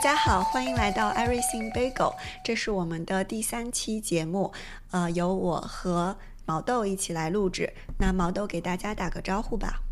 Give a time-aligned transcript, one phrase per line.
[0.00, 4.50] 家好，欢迎来到 Everything Bagel，这是我们的第三期节目，
[4.92, 6.16] 呃，由我和
[6.46, 7.70] 毛豆一起来录制。
[7.98, 9.82] 那毛豆给大家打个招呼吧。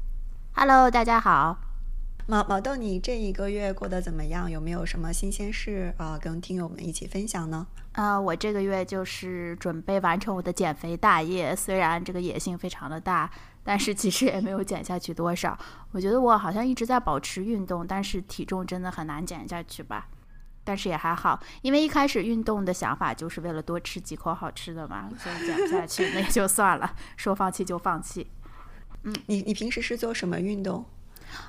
[0.54, 1.58] Hello，大家好。
[2.26, 4.50] 毛毛豆，你这一个月过得怎么样？
[4.50, 7.66] 有没有什么新鲜事啊、呃跟听友们一起分享呢？
[7.92, 13.30] 呃，我这个月就是准备完成我的减肥大业，虽然这个野心非常的大，
[13.68, 15.54] 但是其实也没有减下去多少。
[15.92, 20.08] 我觉得我好像一直在保持运动，但是体重真的很难减下去吧。
[20.64, 28.30] 但是也还好，因为一开始运动的想法就是为了多吃几口好吃的嘛，所以减不下去 那也就算了，说放弃就放弃。
[29.02, 30.86] 嗯你你平时是做什么运动？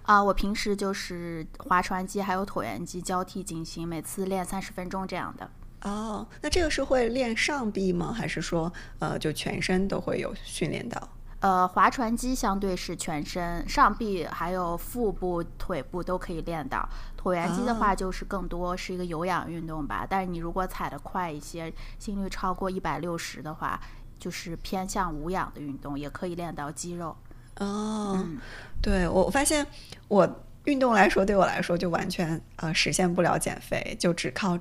[0.03, 5.49] 啊、我平时就是划船机还有椭圆机交替进行，每次练三十分钟这样的。
[5.83, 8.11] 哦，那这个是会练上臂吗？
[8.11, 11.09] 还是说呃就全身都会有训练到？
[11.41, 16.87] 呃，划船机相对是全身，上臂还有腹部、腿部都可以练到。
[17.17, 20.05] 椭圆机的话，就是更多是一个有氧运动吧。
[20.09, 23.79] 但是你如果踩得快一些，心率超过一百六十的话，
[24.19, 27.15] 就是偏向无氧的运动，也可以练到肌肉。
[27.57, 28.37] 哦，嗯
[28.81, 29.65] 对我我发现
[30.07, 34.57] 我运动来说，对我来说就完全呃实现不了减肥，就只靠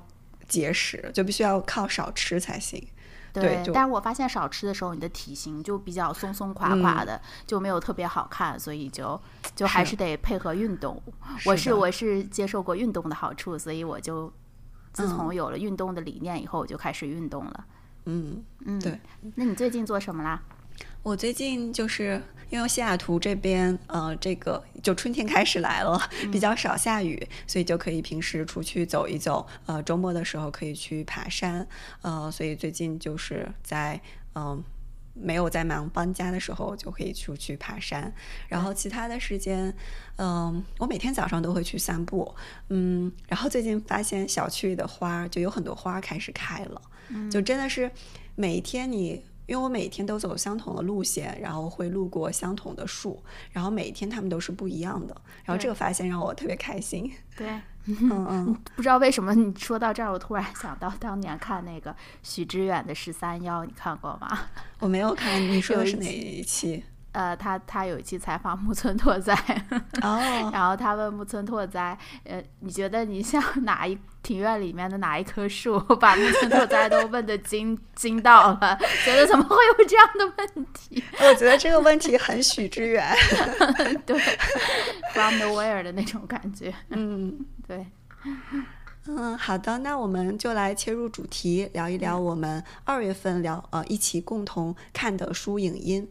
[0.49, 2.85] 节食，就必须要靠少吃才行。
[3.33, 9.21] 对就但是我发现少吃的时候，你的体型就比较松松垮垮的，就没有特别好看，所以就
[9.55, 11.01] 就还嗯是是得配合运动。
[11.45, 14.33] 我是是我是接受过运动的好处，所以我就
[14.93, 17.65] 自嗯从有了运动的理念以后，我就开始运动了。
[18.07, 18.99] 嗯，嗯，对。
[19.35, 20.43] 那你最近做什么啦？
[21.03, 26.01] 我最近就是因为西雅图这边，呃，这个就春天开始来了，
[26.33, 29.47] 比较少下雨，所以就可以平时出去走一走。
[29.67, 31.67] 呃，周末的时候可以去爬山。
[32.01, 34.01] 呃，所以最近就是在
[34.35, 34.63] 嗯、
[35.15, 38.13] 没有在忙搬家的时候，就可以出去爬山。
[38.49, 39.75] 然后其他的时间，
[40.17, 42.35] 嗯、我每天早上都会去散步。
[42.69, 46.81] 嗯，然后最近发现小区里的花儿就有很多花儿开始开了，
[47.31, 47.91] 就真的是
[48.37, 49.23] 每一天你。
[49.49, 53.21] 因为我每天都走相同的路线，然后会路过相同的树，
[53.51, 57.11] 然后每一天它们都是不一样的，然后这个发现让我特别开心。
[57.35, 57.49] 对，
[57.87, 64.39] 嗯 嗯，不知道为什么你说到这儿，我突然想到当年看那个许知远的《十三幺》，你看过吗？
[64.81, 66.85] 我没有看，你说的是哪一期？
[67.13, 69.35] 呃，他他有一期采访木村拓哉，
[70.03, 75.81] 哦， 然后他问木村拓哉，呃，你觉得你像 哪一庭院里面的哪一棵树？
[75.97, 81.03] 把木村拓哉都问的惊惊到了，觉得怎么会有这样的问题？
[81.21, 83.05] 我觉得这个问题很许知远。
[84.05, 84.19] 对
[85.15, 86.73] ，from the where 的那种感觉。
[86.91, 87.87] 嗯对，
[89.07, 96.07] 嗯，好的，那我们就来切入主题，聊一聊我们二月份聊呃一起共同看的书影音。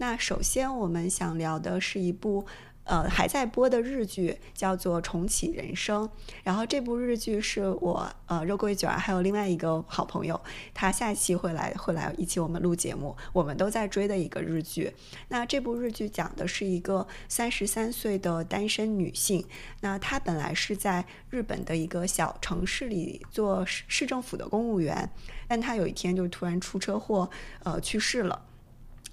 [0.00, 2.46] 那首先我们想聊的是一部。
[2.84, 6.08] 呃，还在播的日剧叫做《重启人生》，
[6.42, 10.40] 然后这部日剧是我呃肉桂卷儿还有另外一个好朋友，
[10.74, 14.92] 他下期会来会来一起我们录节目，我们都在追的一个日剧。
[15.28, 19.46] 那这部日剧讲的是一个三十三岁的单身女性，
[19.82, 25.08] 那她本来是在日本的一个小城市里做市市政府的公务员，
[25.46, 27.30] 但她有一天就突然出车祸，
[27.62, 28.46] 呃，去世了。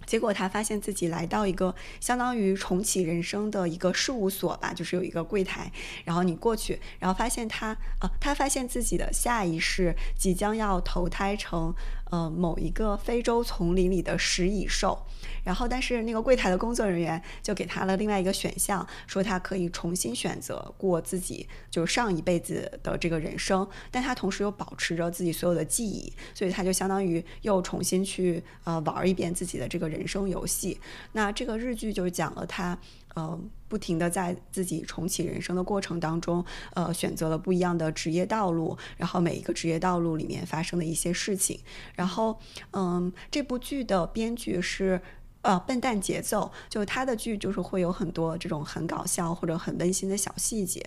[0.07, 5.71] 结果他发现自己来到一个相当于重启人生的一个事务所吧，就是有一个柜台，
[6.05, 11.75] 然后你过去，然后发现他啊，他发现自己的下一世即将要投胎成
[12.09, 15.05] 呃某一个非洲丛林里的食蚁兽，
[15.43, 30.79] 然后但是那个柜台的工作人员就给他了另外一个选项，说他可以重新选择过自己就是上一辈子的这个人生，但他同时又保持着自己所有的记忆，所以他就相当于又重新去呃玩一遍自己的这个人生游戏。
[31.13, 32.77] 那这个日剧就是讲了他
[33.17, 36.45] 呃不停的在自己重启人生的过程当中，
[36.75, 41.59] 呃选择了不一样的职业道路，然后每一个职业道路里面发生的一些事情。
[41.95, 42.39] 然后
[42.71, 45.01] 嗯，这部剧的编剧是。
[45.43, 50.85] 呃，笨蛋节奏，就他的剧就是会有很多这种很搞笑或者很温馨的小细节，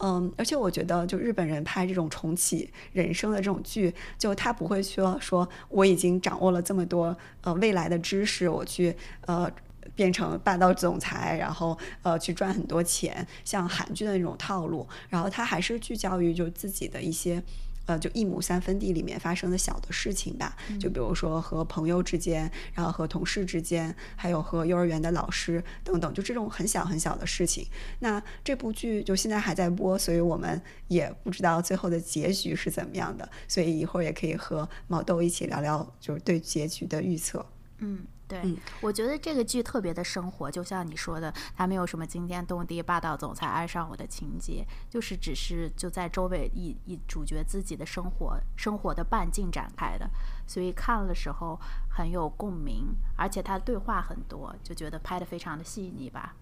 [0.00, 8.94] 嗯，而且我觉得就日本人拍这种重启人生的这种剧，就他不会说说我已经掌握了这么多呃未来的知识，我去
[9.24, 9.50] 呃
[9.94, 17.42] 变成霸道总裁，然后呃去赚很多钱，像韩剧的那种套路，然后他还是聚焦于就自己的一些。
[17.84, 27.66] 呃，就一亩三分地里面发生的小的事情吧，就比如说和朋友之间，然后和同事之间，还有和幼儿园的老师等等，就这种很小很小的事情。
[27.98, 37.44] 那这部剧就现在还在播，所以我们也不知道最后的结局是怎么样的，所以一会儿也可以和毛豆一起聊聊，就是对结局的预测。
[37.78, 50.08] 嗯，对，嗯我觉得这个剧特别的生活，就像你说的，它没有什么惊天动地、霸道总裁爱上我的情节，就是只是就在周围以以主角自己的生活生活的半径展开的，
[50.46, 56.34] 所以看了时候很有共鸣，而且他对话很多，就觉得拍的非常的细腻吧。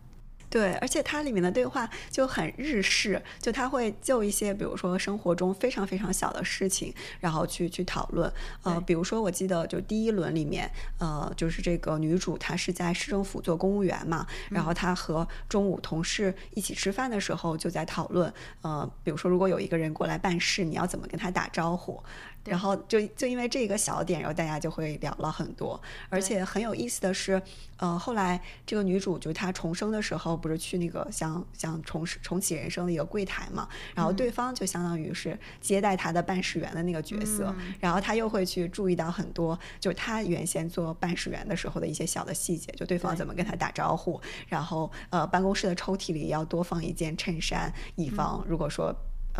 [0.50, 8.30] 对，而且它里面的对话就很日式，就他会就一些比如说生活中非常非常小的事情，然后去去讨论。
[8.64, 10.68] 呃，比如说我记得就第一轮里面，
[10.98, 18.32] 呃，就是这个女主她是在市政府做公务员嘛，然后她和中午同事一起吃饭的时候就在讨论，
[18.62, 22.02] 呃，比如说如果有一个人过来办事，你要怎么跟他打招呼？
[22.44, 22.50] 对。
[22.50, 25.80] 然后就就因为这个小点，然后大家就会聊了很多。
[26.08, 27.40] 而且很有意思的是，
[27.76, 48.94] 呃，后来这个女主就她重生的时候，不是去那个想想重拾重启人生的一个柜台嘛，然后对方就相当于是接待她的办事员的那个角色，然后她又会去注意到很多，就是她原先做办事员的时候的一些小的细节，就对方怎么跟她打招呼，然后呃，办公室的抽屉里要多放一件衬衫，以防如果说。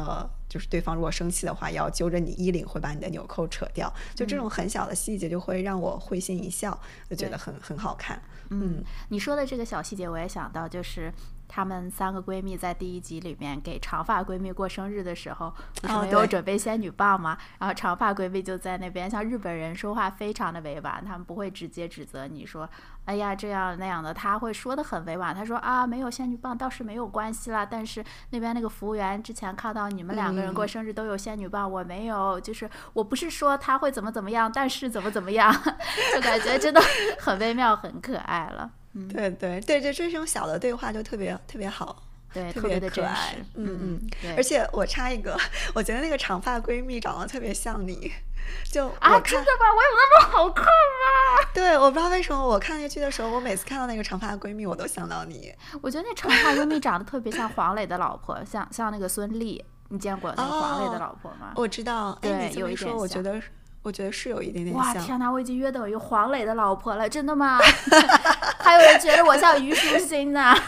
[0.04, 3.92] 呃，就是对方如果生气的话，要揪着你衣领，会把你的纽扣扯掉。
[4.14, 8.20] 就这种很小的细节，就会让我会心一笑，就觉得很很好看。
[8.50, 11.12] 嗯，你说的这个小细节，我也想到，就是
[11.52, 15.52] 她们三个闺蜜在第一集里面给长发闺蜜过生日的时候，
[15.82, 17.36] 不是哦没有准备仙女棒吗？
[17.58, 22.70] 然后长发闺蜜就在那边，像日本人说话非常的委婉，他们不会直接指责你说，
[23.04, 25.34] 哎呀这样那样的，他会说的很委婉。
[25.34, 35.52] 他说啊，没有仙女棒倒是没有关系啦，但是那边那个服务员之前看到你们两个人过生日都有仙女棒，我没有，就是我不是说他会怎么怎么样，但是怎么怎么样，
[36.14, 36.80] 就感觉真的
[37.18, 38.70] 很微妙，很可爱了。
[38.94, 42.02] 嗯，对对对，就这种小的对话就特别特别好。
[42.32, 45.36] 对，特特别的可爱，嗯嗯对，而且我插一个，
[45.74, 48.12] 我觉得那个长发闺蜜长得特别像你，
[48.70, 49.66] 就啊，真的吗？
[49.74, 51.46] 我有那么好看吗？
[51.52, 55.52] 对，我不知道为什么我看那个剧的时候，我每次看到那个长发闺蜜，我都想到你。
[55.82, 61.52] 我觉得那长发闺蜜长得特别像黄磊的老婆，像像那个孙俪，你见过那个黄磊的哦老婆吗？
[61.56, 63.42] 我知道，哎，对你这么一说，有一点像我觉得
[63.82, 65.02] 我觉得是有一点点哇，像。
[65.02, 65.30] 天哪！
[65.30, 67.58] 我已经约等于黄磊的老婆了，真的吗？
[68.60, 70.54] 还有人觉得我像虞书欣呢。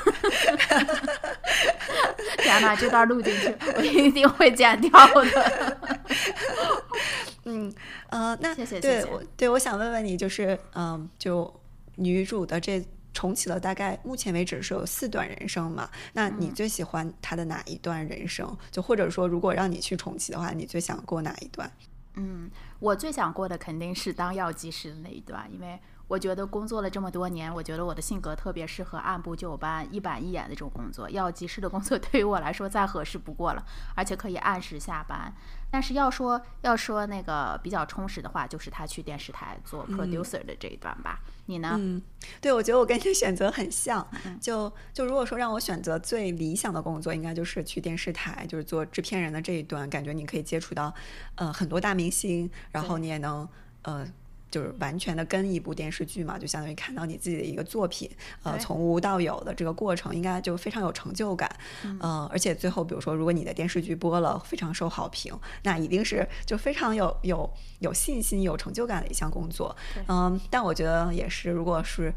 [2.39, 5.87] 天哪，这段录进去，我一定会剪掉的。
[7.45, 7.73] 嗯，
[8.09, 11.53] 呃，那谢谢对谢谢我对我想问问你，就是嗯，就
[11.97, 12.83] 女主的这
[13.13, 15.91] 重启了大概目前为止是有四段人生嘛？
[16.15, 18.57] 那你嗯最喜欢她的哪一段人生？
[18.71, 21.71] 就或者说，如果让你去重启的话，你最想过哪一段？
[22.15, 31.09] 嗯，我最想过的肯定是当药剂师的那一段，因为我觉得工作了这么多年，我觉得我的性格特别适合按部就班、一板一眼的这种工作。
[31.09, 33.65] 药剂师的工作 对于我来说再合适不过了，
[33.95, 35.33] 而且可以按时下班。
[35.73, 41.19] 但是要说要说那个比较充实的话，就是他去电视台做 producer 的这一段吧。
[41.47, 41.75] 你呢？
[41.81, 42.01] 嗯，
[42.43, 44.07] 对，我觉得我跟你的选择很像。
[44.27, 50.95] 嗯就就如果说让我选择最理想的工作，应该就是去电视台，就是做制片人的这一段，感觉你可以接触到
[51.37, 53.49] 呃很多大明星，然后你也能
[53.83, 54.07] 呃。
[54.53, 58.09] 就是完全的跟一部电视剧嘛，就相当于看到你自己的一个作品，
[58.43, 61.51] 呃，从无到有的这个过程，应该就非常有成就感。
[61.85, 70.05] 嗯呃，而且最后，比如说，如果你的电视剧播了，非常受好评，那一定是就非常有有有信心、有成就感的一项工作对。
[70.09, 72.13] 嗯，但我觉得也是，如果是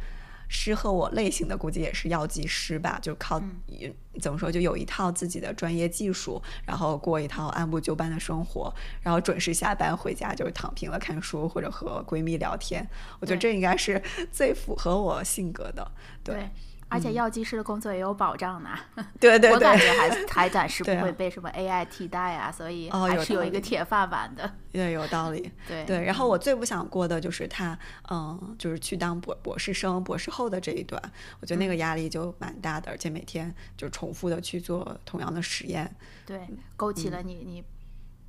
[0.47, 12.87] 适合我类型的，估计也是药剂师吧，就靠、嗯怎么说，就有一套自己的专业技术，然后过一套按部就班的生活，然后准时下班回家就是躺平了看书或者和闺蜜聊天。
[13.19, 15.85] 我觉得这应该是 最符合我性格的。
[16.23, 16.49] 对
[16.87, 18.69] 而且药剂师的工作也有保障呢。
[19.19, 24.49] 对对我感对，觉还还暂时不会被什么 AI 替代啊，所以哦还是有一个铁饭碗的。
[24.71, 25.51] 对，有道理。
[25.68, 27.77] 对对，然后我最不想过的就是他，
[28.09, 31.01] 嗯，就是去当博博士生、博士后的这一段，
[31.39, 35.94] 我觉得那嗯个压力就蛮大的，而且每天就重复的去做同样的实验。
[36.25, 37.63] 对，勾起了你你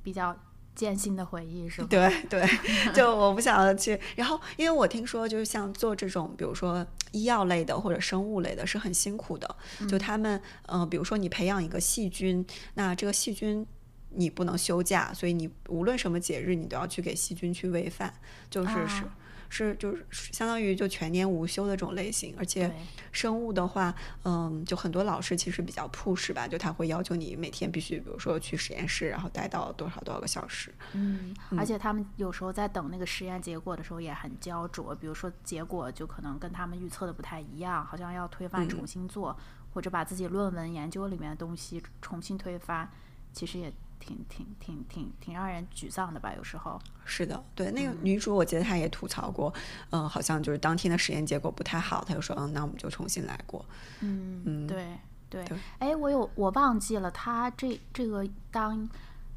[0.03, 0.35] 比较
[0.77, 1.87] 艰辛的回忆，是吧？
[1.89, 2.49] 对 对，
[2.93, 3.99] 就我不想去。
[4.15, 9.55] 然后，因为我听说，就是像做这种，比如说医药类的或者生物类的，是很辛苦的。
[9.89, 13.65] 就他们，呃，比如说你培养一个细菌，那这个细菌。
[14.11, 18.11] 你不能休假，所以你无论什么节日，你都要去给细菌去喂饭，
[18.49, 19.15] 就是是、啊
[19.49, 22.35] 是就是相当于就全年无休的这种类型。
[22.37, 22.73] 而且
[23.11, 30.73] 生物的话，嗯，就很多老师其实比较 push 吧，就他会要求你每天必须，比如说去实验室，然后待到多少多少个小时。
[30.93, 39.37] 嗯，而且他们有时候在等那个实验结果的时候也很焦灼，比如说结果就可能跟他们预测的不太一样，好像要推翻重新做，
[39.73, 42.89] 或者把自己论文研究里面的东西重新推翻，
[43.33, 46.33] 其实也挺挺挺挺挺让人沮丧的吧？
[46.35, 49.53] 有时候是的，对那个女主，我记得她也吐槽过，
[49.89, 53.65] 嗯、好像就是当天的实验结果不太好，她就说，嗯，那我们就重新来过。
[54.01, 54.85] 嗯，嗯对
[55.29, 55.57] 对对。
[55.79, 58.89] 哎，我有我忘记了，她这这个当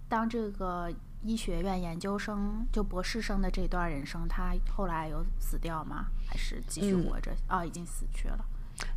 [0.09, 6.07] 当这个医学院研究生就博士生的这段人生，她后来有死掉吗？
[6.27, 7.33] 还是继续嗯活着？
[7.49, 8.45] 哦，已经死去了。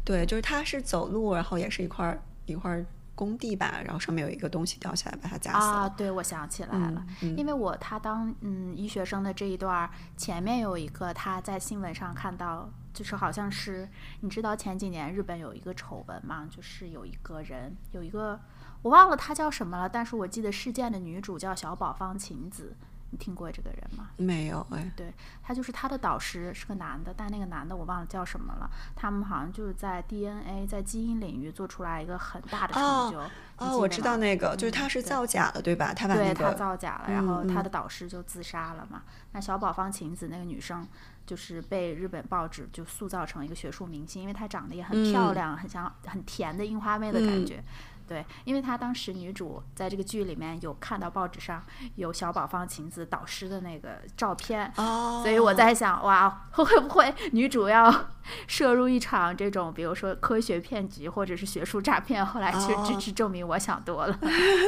[0.05, 5.89] 对，就是她是走路，然后也是一块儿一块儿工地吧，然后上面有一个东西掉下来把他夹死啊，了。
[5.95, 13.87] 对，我想起来了，嗯因为我他当嗯医学生的这一段儿，前面有一个他在新闻上看到，就是好像是
[14.21, 18.39] 你知道前几年日本有一个丑闻嘛，就是有一个人有一个
[18.81, 22.75] 我忘了他叫什么了，但是我记得事件的女主叫小宝方晴子，
[23.13, 24.09] 你听过这个人吗？
[24.17, 28.69] 没有哎，对他就是他的导师是个男的，但那个男的我忘了叫什么了。
[28.95, 33.21] 他们好像就是在 DNA 在基因领域做出来一个很大的成哦就。
[33.65, 35.93] 你哦，我知道那个，就是嗯他是造假的，对吧？
[35.93, 39.03] 他把对他造假了，然后他嗯的导师就自杀了嘛。
[39.31, 40.85] 那小宝方晴子那个女生，
[41.25, 47.63] 就是被日本报纸就塑造成一个学术明星，因为她长得也很漂嗯亮，很像很甜的樱花妹的感嗯觉。
[48.07, 51.63] 对，因为她当时女主在这个剧里面有看到报纸上
[51.95, 58.09] 有小宝方晴子导师的那个照片，哦，所以我在想，哇，会不会女主要
[58.47, 62.25] 涉入一场这种，比如说科学骗局或者是学术诈骗？
[62.25, 64.19] 后来其实事哦实证明我想多了。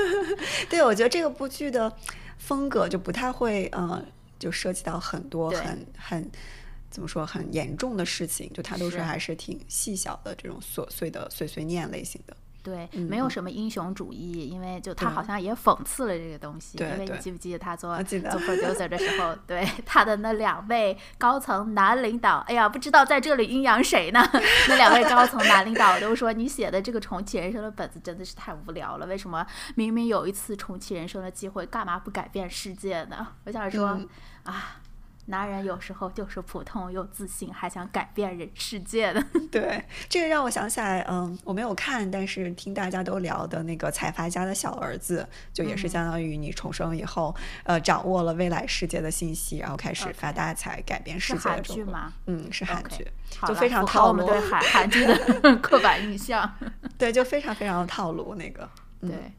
[0.69, 1.91] 对，我觉得这个部剧的
[2.37, 4.03] 风格就不太会，呃，
[4.37, 6.31] 就涉及到很多很很
[6.89, 12.35] 怎么说很严重的事情，就它都是是还是挺细小的这种琐碎的碎碎念类型的。
[12.65, 16.79] 对，嗯没有什么英雄主义，因为就他好像也讽刺了这个东西。
[16.79, 24.27] 因为你记不记得他做得做 producer 的时候，对他的那两位高层男领导，哎呀，不知道在这里阴阳谁呢？
[24.67, 29.45] 那两位高层男领导都说你写的这个重启人生的本子真的是太无聊了，为什么
[29.75, 33.27] 明明有一次重启人生的机会，干嘛不改变世界呢？
[33.45, 34.09] 我想说、嗯
[34.43, 34.81] 啊。
[35.27, 39.23] 男人有时候就是普通又自信，还想改变人世界的。
[39.51, 51.75] 对，这个让我想起来，嗯，我没有看，但是听大家都聊的那个财阀家的小儿子，就也是嗯相当于你重生以后，呃，掌握了未来世界的信息，然后开始发大财，改变世是韩界的这种。
[51.75, 52.13] 剧吗？
[52.27, 53.07] 嗯，是韩剧
[53.47, 56.49] 就非常套路我们对韩 韩剧的 刻板印象。
[56.97, 58.69] 对，就非常非常的套路那个。
[59.01, 59.33] 嗯对，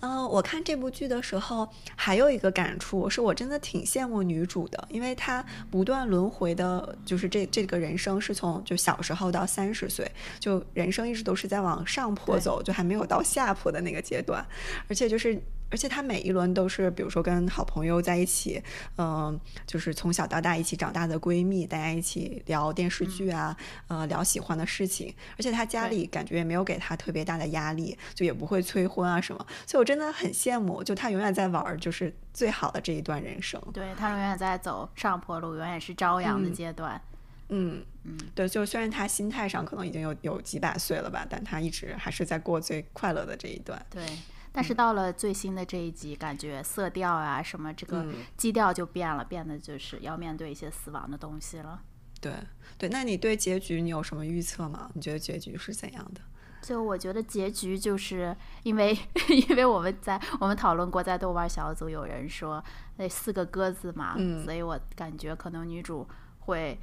[0.00, 14.44] 嗯，我看这部剧的时候，还有一个感触是我真的挺羡慕女主的，因为她不断轮回的，就是这这个人生是从就小时候到三十岁，就人生一直都是在往上坡走，就还没有到下坡的那个阶段，
[14.88, 15.40] 而且就是。
[15.70, 18.62] 而且她每一轮都是，比如说跟好朋友在一起，
[18.98, 23.56] 嗯、就是从小到大一起长大的闺蜜，大家一起聊电视剧啊，
[23.88, 25.14] 呃，聊喜欢的事情。
[25.38, 29.46] 而且她家里感觉也没有给她特别大的压力，就也不会催婚啊什么。
[29.66, 33.60] 所以我真的很羡慕，就她永远在玩儿，就是最好的这一段人生。
[33.72, 37.00] 对他永远在走上坡路，永远是朝阳的嗯阶段。
[37.48, 43.84] 嗯嗯，对，就虽然她心态上可能已经有有几百岁了吧，但她一直还是在过最快乐的这一段。
[43.90, 44.04] 对，
[44.52, 51.80] 但是到了最新的这一集，感觉色调啊什么这个嗯基调就变了，变得就是要面对一些死亡的东西了。
[52.20, 52.34] 对
[52.76, 54.90] 对，那你对结局你有什么预测吗？
[54.94, 56.20] 你觉得结局是怎样的？
[56.62, 58.94] 就我觉得结局就是因为
[59.48, 62.62] 因为我们在我们讨论过，在豆瓣小组有人说
[62.96, 66.06] 那四个鸽子嘛，嗯所以我感觉可能女主
[66.40, 66.78] 会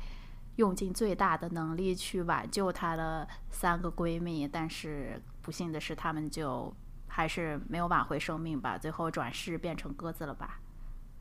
[0.55, 6.73] 用尽最大的能力去挽救她的三个闺蜜，但是不幸的是，她们就
[7.17, 10.59] 还是没有挽回生命吧，最后转世变成鸽子了吧？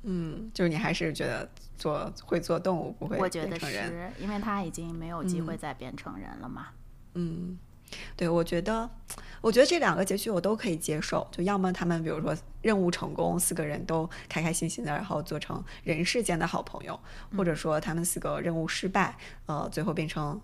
[0.02, 3.58] 嗯，就是你还是觉得做会做动物不会我觉得。
[3.58, 6.66] 是因为他已经没有机会嗯再变成人了嘛。
[7.14, 7.56] 嗯，
[8.14, 8.90] 对，我觉得，
[9.40, 11.26] 我觉得这两个结局我都可以接受。
[11.32, 17.00] 就要么他们比如说任务成功，四个人都开开心心的，然后做成人世间的好朋友，
[17.34, 20.38] 或者说他们四个任务失败，呃，最后变成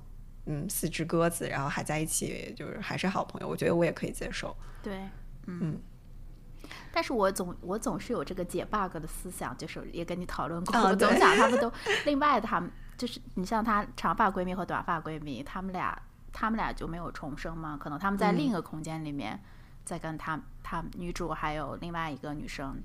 [0.47, 3.47] 嗯四只鸽子，然后还在一起，就是还是好朋友。
[3.47, 4.57] 我觉得我也可以接受。
[4.83, 4.99] 对，
[5.47, 5.59] 嗯。
[5.63, 5.81] 嗯
[6.93, 11.71] 但是我总我总是有这个解 bug 的思想，就是也跟你讨论过，啊我总想他们都
[12.05, 16.01] 另外他们就是你像她长发闺蜜和短发闺蜜，她们俩
[16.33, 17.77] 她们俩就没有重生吗？
[17.81, 19.39] 可能他们在另一嗯个空间里面，
[19.85, 22.81] 在跟她她女主还有另外一个女生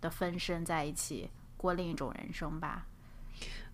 [0.00, 2.86] 的分身在一起过另一种人生吧。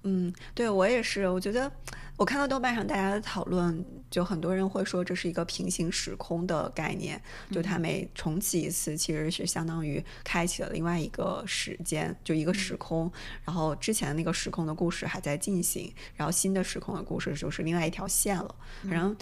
[0.08, 1.28] 嗯，对我也是。
[1.28, 1.70] 我觉得
[2.16, 7.20] 我看到豆瓣上大家的讨论，就很多人会说这是一个平行时空的概念，
[7.50, 13.10] 就它每重启一次，其实是相当于开启了另外一个时间，就一个时空。
[13.44, 18.54] 然后之前的那个时空的故事还在进行，然后新的时空的故事就是另外一条线了。
[18.82, 19.10] 反正。
[19.10, 19.16] 嗯，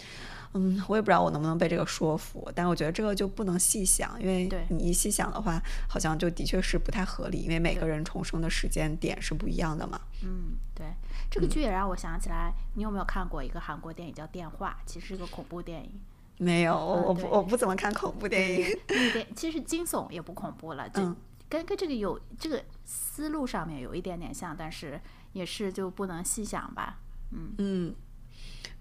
[0.88, 10.00] 我也不知道我能不能被这个说服，但我觉得这个就不能细想，因为你一细想的话，好像就的确是不太合理，因为每个人重生的时间点是不一样的嘛。
[10.22, 10.86] 嗯，对，
[11.30, 14.78] 这个剧也让我想起来，你有没有看过一个韩国电影叫《电话》？
[14.86, 16.00] 其实是个恐怖电影。
[16.38, 18.66] 没有，我不我不怎么看恐怖电影。
[18.88, 21.00] 那电其实惊悚也不恐怖了，就
[21.48, 25.00] 跟跟这个有这个思路上面有一点点像，但是
[25.32, 26.98] 也是就不能细想吧。
[27.30, 27.94] 嗯嗯，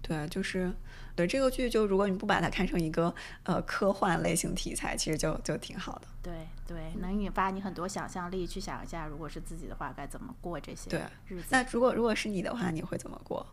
[0.06, 0.70] 对，就是。
[1.16, 6.08] 对这个剧，就如果你不把它看成一个呃科幻类型题材，其实就就挺好的。
[6.20, 10.90] 对对，能引发你很多想象力，去想一下，如果是自己的话，该怎么过这些
[11.28, 11.46] 日子。
[11.50, 13.46] 那如果如果是你的话，你会怎么过？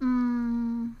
[0.00, 0.94] 嗯，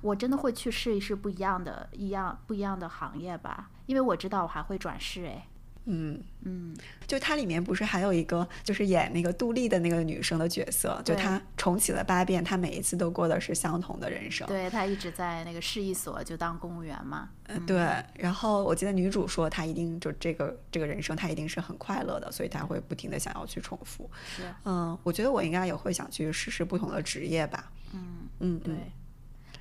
[0.00, 5.46] 我真的会去试一试不一样的、一样不一样的行业吧，因为我知道我还会转世哎。
[5.86, 6.76] 嗯嗯，
[7.06, 14.46] 就它里面不是还有一个就是演那个杜丽的那个女生的角色，就她重启了八遍，她每一次都过的是相同的人生。
[14.48, 17.28] 对她一直在那个市一所就当公务员嘛。
[17.46, 17.76] 嗯，对。
[18.14, 24.10] 然后我记得女主说她一定就这个这个人生她一定是很快乐的，所以她会不停的想要去重复。
[24.36, 24.42] 是。
[24.64, 27.70] 嗯，我觉得我应该也会想去试试不同的职业吧。
[27.92, 28.74] 嗯嗯，对。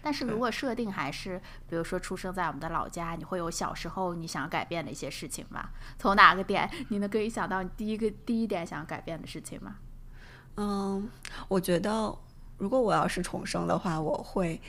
[0.05, 5.69] 但是如果设定还是，比如说出生在我们的老家，你会有小时候你想改变的一些事情吗？
[5.97, 9.77] 从哪个点你能可以想到你第一个第一点想改变的事情吗？
[10.57, 11.09] 嗯，
[11.47, 12.15] 我觉得
[12.59, 14.61] 如果我要是重生的话，我会。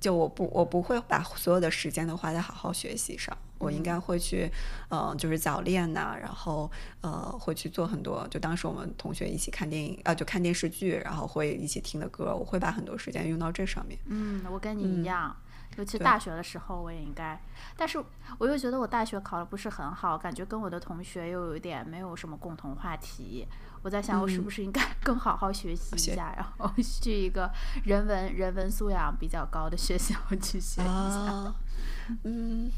[0.00, 4.50] 就我不我不会把所有的时间都花在好好学习上，我应该会去，
[4.88, 13.98] 呃，就是早恋呐，然后呃会去做很多，就当时我们同学一起看电影，呃，就看电视剧，然后会一起听的歌，我会把很多时间用到这上面。
[14.06, 15.34] 嗯，我跟你一样。
[15.78, 17.40] 尤其大学的时候，我也应该，
[17.78, 17.98] 但是
[18.36, 23.46] 我又觉得我大学考的不是很好，感觉跟我的同学又有一点没有什么共同话题。
[23.80, 27.50] 我在想，我是不是应该更好好学习一下，然后去一个
[27.84, 31.54] 人文人文素养比较高的学校去学一下。
[32.24, 32.70] 嗯，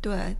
[0.00, 0.36] 对，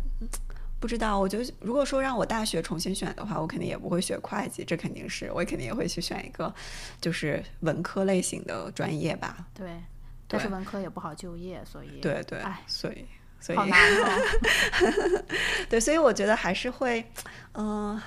[0.78, 1.18] 不知道。
[1.18, 6.52] 我觉得如果说让我大学重新选的话，我肯定也不会学会计，这肯定是我肯定也会去选一个
[7.00, 9.46] 就是文科类型的专业吧。
[9.54, 9.68] 对。
[10.32, 13.04] 但是文科也不好就业，所以对对，所以
[13.40, 14.22] 所以好难哦。
[15.68, 17.04] 对，所以我觉得还是会，
[17.54, 18.00] 嗯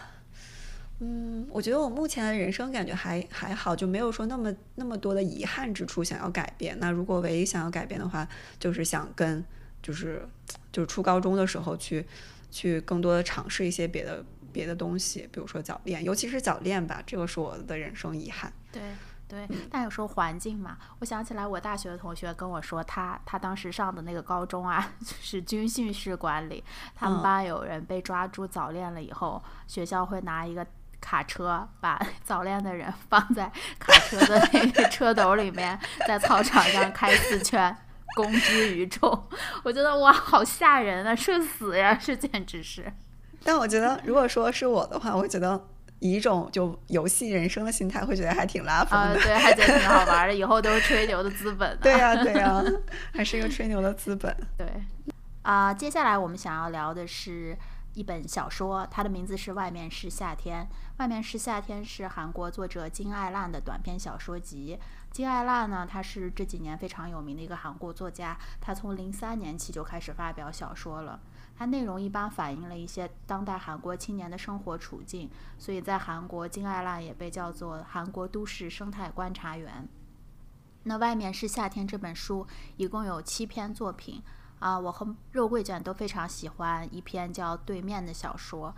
[1.00, 6.80] 嗯，我觉得我目前的人生感觉还还好，就没有说那么那么多的遗憾之处想要改变。
[6.80, 8.26] 那如果唯一想要改变的话，
[8.58, 9.44] 就是想跟
[9.84, 10.28] 就是
[10.72, 12.04] 就是初高中的时候去
[12.50, 18.52] 去更多的尝试一些别的别的东西，比如说早恋，尤其是早恋吧，这个是我的人生遗憾。
[18.72, 18.82] 对。
[19.26, 30.64] 对，但有时候环境嘛，我想起来我大学的同学跟我说，他他当时上的那个高中啊， 是军训式管理，他们班有人被抓住早恋了以后，学校会拿一个
[31.02, 37.76] 卡车把 早恋的人放在 卡车的那个车斗里面，在操场上开四圈，
[38.16, 39.28] 公之于众。
[39.64, 42.92] 我觉得哇，好吓人啊，社死呀，这简直是。
[43.44, 45.68] 但我觉得，如果说是我的话，我觉得。
[46.00, 49.16] 以一种就游戏人生的心态，会觉得还挺拉风的。
[49.22, 50.36] 对，还觉得挺好玩的。
[50.36, 51.76] 以后都是吹牛的资本。
[51.80, 52.62] 对呀，对呀，
[53.16, 54.36] 还是一个吹牛的资本。
[54.58, 54.68] 对。
[55.44, 57.58] 啊，接下来我们想要聊的是
[57.94, 60.64] 一本小说，它的名字是《外面是夏天》。
[60.98, 64.78] 《外面是夏天》是韩国作者金爱烂的短篇小说集。
[65.14, 68.36] 金爱烂呢，他是这几年非常有名的一个韩国作家。
[68.60, 71.22] 他从零三年起就开始发表小说了。
[71.56, 79.88] 它内容一般反映了一些当代韩国青年的生活处境，所以在韩国，金爱烂也被叫做韩国都市生态观察员。
[80.86, 82.48] 那外面是夏天这本书
[82.78, 84.20] 一共有七篇作品
[84.58, 88.74] 啊，我和肉桂卷都非常喜欢一篇叫《对面》的小说。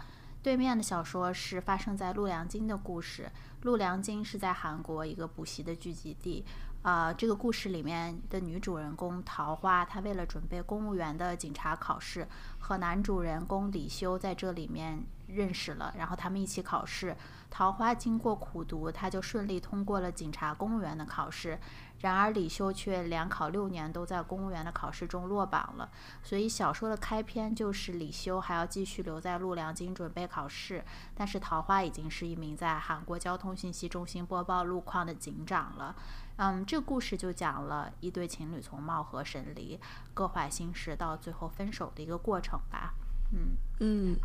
[0.46, 3.32] 对面的小说是发生在陆良京的故事，
[3.64, 6.46] 陆良京是在韩国一个补习的聚集地。
[6.84, 12.28] 啊，这个故事里面的女主人公桃花，她为了准备公务员的警察考试，
[12.60, 17.18] 和男主人公李修在这里面认识了，然后他们一起考试。
[17.50, 21.58] 桃花经过苦读，她就顺利通过了警察公务员的考试。
[22.00, 25.90] 然而李修却连考六年都在公务员的考试中落榜了。
[26.22, 30.84] 所以小说的开篇就是李修还要继续留在陆良京准备考试，
[31.16, 35.96] 但是桃花已经是一名在韩国交通信息中心播报路况的警长了。
[36.38, 39.80] 嗯，这故事就讲了一对情侣从貌合神离、
[40.14, 42.94] 各怀心事到最后分手的一个过程吧。
[43.32, 44.18] 嗯嗯，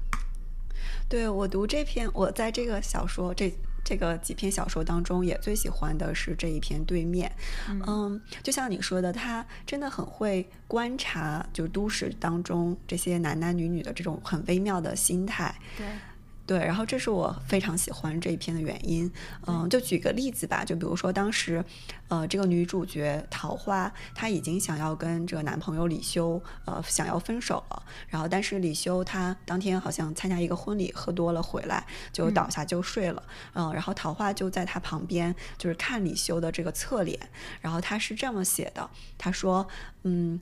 [1.08, 7.30] 对我读这篇，我在这个小说这这个几篇小说当中，也最喜欢的是这一篇《对面》。
[7.86, 15.54] 嗯，就像你说的，他真的很会观察，就都市当中这些男男女女的这种很微妙的心态。
[15.76, 15.86] 对。
[16.50, 19.08] 对，然后这是我非常喜欢这一篇的原因。
[19.46, 21.64] 嗯，就举个例子吧，就比如说当时，
[22.08, 27.80] 呃，这个女主角桃花，她已经想要跟这个男朋友李修，呃，想要分手了。
[28.08, 33.22] 然后，但是李修他当天好像参加一个婚礼，喝多了回来就倒下就睡了。
[33.54, 37.16] 嗯，然后桃花就在他旁边，就是看李修的这个侧脸。
[37.60, 39.68] 然后他是这么写的，他说，
[40.02, 40.40] 嗯。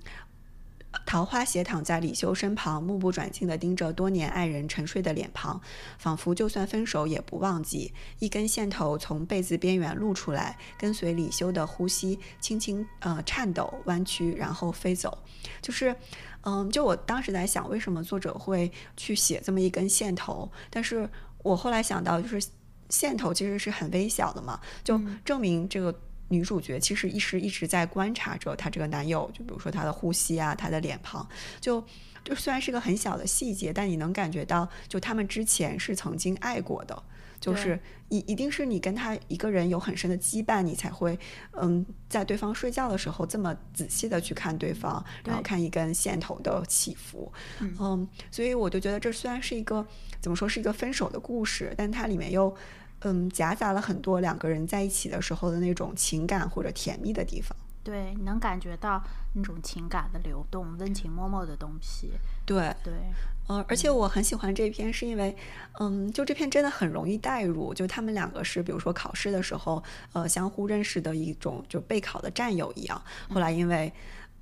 [1.04, 5.60] 桃花斜躺在李修身旁，目不转睛地盯着多年爱人沉睡的脸庞，
[5.98, 7.92] 仿佛就算分手也不忘记。
[8.18, 15.18] 一根线头从被子边缘露出来，跟随李修的呼吸，轻轻呃颤抖、弯曲，然后飞走。
[15.60, 15.94] 就是，
[16.42, 20.50] 嗯，就我当时在想，为什么作者会去写这么一根线头？
[20.70, 21.08] 但是
[21.42, 22.48] 我后来想到，就是
[22.88, 25.94] 线头其实是很微小的嘛，就证明这个。
[26.28, 31.26] 女主角其实一直一直在观察着她这个男友，就比如说他的呼吸啊，他的脸庞，
[31.60, 31.82] 就
[32.22, 37.02] 就虽然是个很小的细节，但你能感觉到，就他们之前是曾经爱过的，
[37.40, 41.18] 就是一一定是你跟他一个人有很深的羁绊，你才会
[41.52, 49.86] 嗯，在对方睡觉的时候这么仔细的去看对方，然后看一根线头的起伏，嗯，所以我就觉得这虽然是一个
[50.20, 52.54] 怎么说是一个分手的故事，但它里面又。
[53.00, 57.56] 嗯，夹杂了很多两个人在一起的时候的那种情感或者甜蜜的地方。
[57.82, 59.02] 对，你能感觉到
[59.34, 62.10] 那种情感的流动，温情脉脉的东西。
[62.44, 62.92] 对对，
[63.46, 65.34] 呃，而且我很喜欢这篇，是因为，
[65.80, 67.72] 嗯，就这篇真的很容易代入。
[67.72, 69.82] 就他们两个是，比如说考试的时候，
[70.12, 73.02] 呃，相互认识的一种就备考的战友一样。
[73.30, 73.92] 后来因为。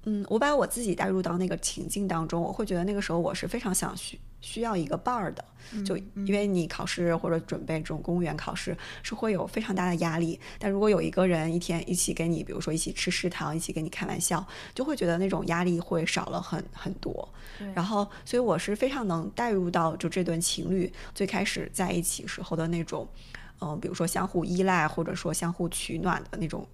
[0.09, 5.45] 嗯，我把我自己带入到那个情境当中，我会觉得那个时候我是非常想需需要一个伴儿的，
[5.85, 17.29] 就因为你考试或者准备这种公务员考试是会有非常大的压力，但如果有一个人一天一起跟你，比如说一起吃食堂，一起跟你开玩笑，就会觉得那种压力会少了很很多。
[17.75, 23.09] 然后，所以我是非常能带入到就这对情侣最开始在一起时候的那种，
[23.61, 26.67] 嗯，比如说相互依赖或者说相互取暖的那种。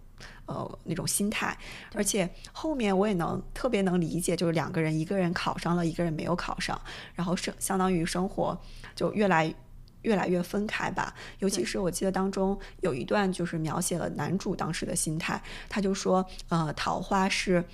[0.46, 1.56] 呃，那种心态，
[1.94, 6.80] 而且后面我也能特别能理解，就是两个人，一个人考上了，一个人没有考上，
[7.14, 8.58] 然后生相当于生活
[8.94, 9.54] 就越来
[10.02, 11.14] 越来越分开吧。
[11.38, 17.64] 尤其是我记得当中有一段就是描写了男主当时的心态，他就说，呃，桃花是。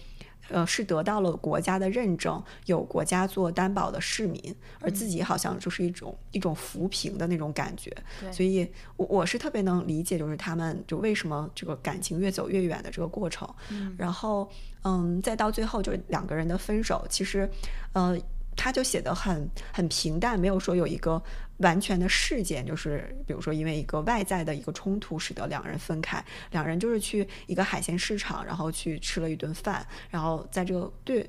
[0.49, 7.95] 呃，是得到了国家的认证，有国家做担保的市民，而自己好像就是一种一种扶贫的那种感觉。
[8.33, 13.49] 所以，我我是特别能理解，就是他们就为什么这个感情越走越远的这个过程。
[13.97, 14.51] 然后，
[14.85, 17.49] 嗯，再到最后就是两个人的分手，其实，
[17.93, 18.19] 呃。
[18.59, 21.23] 他就写的很很平淡，没有说有一个
[21.59, 31.23] 完全的事件，就是比如说因为一个外在的一个冲突使得两人分开，两人就是去一个海鲜市场，然后去吃了一顿饭，然后在这个对，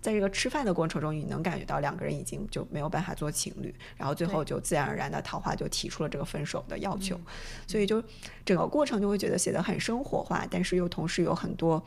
[0.00, 7.20] 在这个吃饭的过程中，你能感觉到两个人已经就没有办法做情侣，然后最后就自然而然的桃花就提出了这个分手的要求，
[7.66, 8.00] 所以就
[8.44, 11.84] 整个过程就会觉得写的很生活化，但是又同时有很多。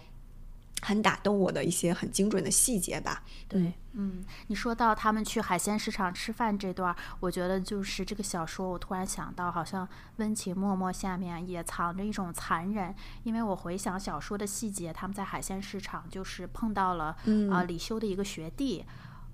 [0.86, 3.24] 很打动我的一些很精准的细节吧。
[3.48, 12.94] 对，嗯，你说到他们去海鲜市场吃饭这段，我觉得就是这个小说，我突然想到，好像温情脉脉下面也藏着一种残忍。
[13.24, 17.16] 因为我回想小说的细节，他们在海鲜市场就是碰到了
[17.52, 18.86] 啊李修的一个学弟。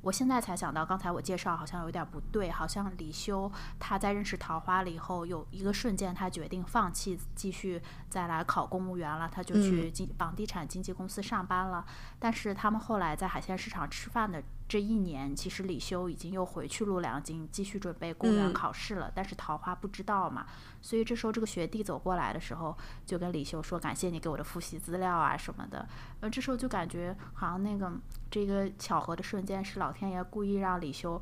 [0.02, 11.86] 我现在才想到，刚才我介绍好像有点不对，好像李修他在认识桃花了以后，有一个瞬间他决定放弃继续再来考公务员了，他就去经房地产经纪公司上班了。
[12.20, 14.44] 但是他们后来在海鲜市场吃饭的。
[14.72, 20.46] 这一年，其实李修已经又回去陆良京继续准备公务员考试了，但是桃花不知道嘛，
[20.82, 25.86] 所以这时候这个学弟走过来的时候，就跟李修说：“感谢你给我的复习资料啊什么的。”
[26.22, 27.92] 呃，这时候就感觉好像那个
[28.32, 31.22] 这个巧合的瞬间是老天爷故意让李修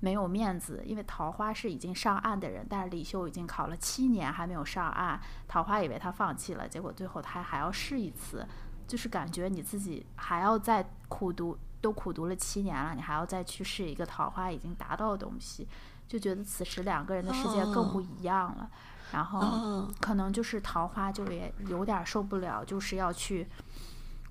[0.00, 8.46] 没有面子，因为桃花是已经上岸的人，但是李修已经考了七年还没有上岸，桃花以为他放弃了，结果最后他还要试一次，
[8.86, 11.58] 就是感觉你自己还要再苦读。
[11.80, 15.68] 都苦读了七年了，你还要再去试一个桃花已经达到的东西，
[16.08, 18.68] 就觉得此时两个人的世界更不一样了。
[19.12, 23.46] 然后可能就是桃花就也有点受不了，就是要去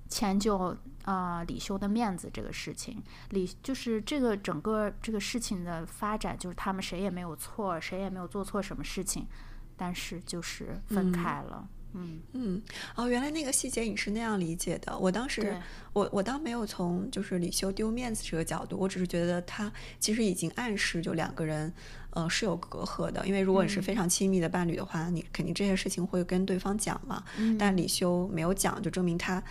[0.08, 3.02] 迁就啊李修的面子这个事情。
[3.30, 9.26] 李就是这个整个这个事情的发展，就是他们谁也没有错，谁也没有做错什么事情，
[9.76, 11.68] 但是就是分开了。
[11.94, 12.62] 嗯嗯，
[12.96, 14.96] 哦，原来那个细节你是那样理解的。
[14.98, 15.56] 我当时，
[15.94, 21.72] 我我倒没有从就是李修丢面子这个角度，我只是觉得他其实已经暗示就两个人，
[22.10, 23.26] 呃，是有隔阂的。
[23.26, 27.24] 因为如果你是嗯非常亲密的伴侣的话，你肯定这些事情会跟对方讲嘛。
[27.58, 29.42] 但李修没有讲，就证明他。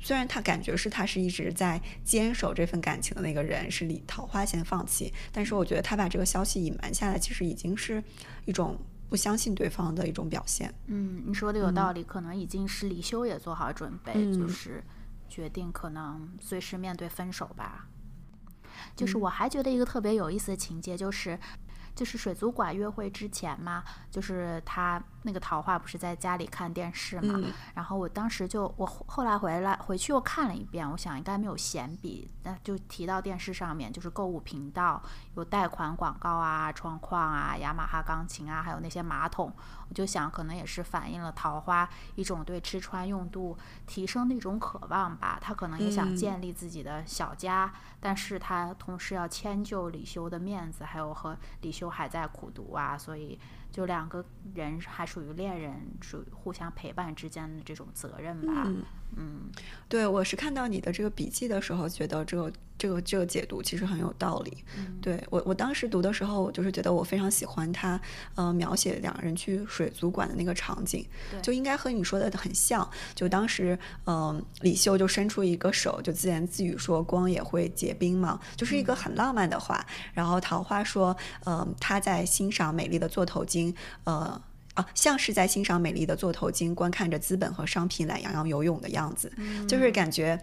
[0.00, 8.02] 虽然他感觉是他是一直在坚守这份感情的那个人，是李桃花先放弃，但是我觉得他把这个消息隐瞒下来，其实已经是
[8.46, 10.72] 一种不相信对方的一种表现。
[10.86, 14.82] 嗯，你说的有道理，可能已经是李修也做好准备，嗯就是
[15.28, 17.86] 决定可能随时面对分手吧。
[18.96, 21.38] 就是嗯我还觉得一个特别有意思的情节，就是
[21.94, 35.02] 就是水族馆约会之前嘛，就是他那个桃花不是在家里看电视嘛，嗯然后我当时就我后后来回来回去又看了一遍，我想应该没有闲笔，那就提到电视上面就是购物频道
[35.34, 39.52] 有贷款广告啊、窗框啊、雅马哈钢琴啊，还有那些马桶，
[39.88, 45.38] 我就想可能也是反映了桃花一种对吃穿用度提升的一种渴望吧。
[45.40, 53.38] 他可能也想嗯建立自己的小家，但是他同时要迁就李修的面子，还有和李修还在苦读啊，所以
[53.70, 58.68] 就两个人还属于恋人，属于互相陪伴之间的这种责任吧。
[59.16, 59.50] 嗯
[59.88, 64.58] 对，我是看到你的这个笔记的时候，觉得这个这个这个解读其实很有道理。
[64.78, 68.00] 嗯对我我当时读的时候，我就是觉得我非常喜欢他
[68.36, 72.88] 呃描写两个人去水族馆的那个场景，对就应该和你说的很像。
[73.16, 79.84] 就当时嗯、呃李秀就伸出一个手，就自言自语说光也会结冰嘛，就是一个很浪漫的话。
[80.14, 84.40] 然后桃花说，呃，他在欣赏美丽的座头鲸，呃。
[84.80, 89.32] 啊，像是在欣赏美丽的座头鲸，观看着资本和商品懒洋洋游泳的样子，
[89.68, 90.40] 就是感觉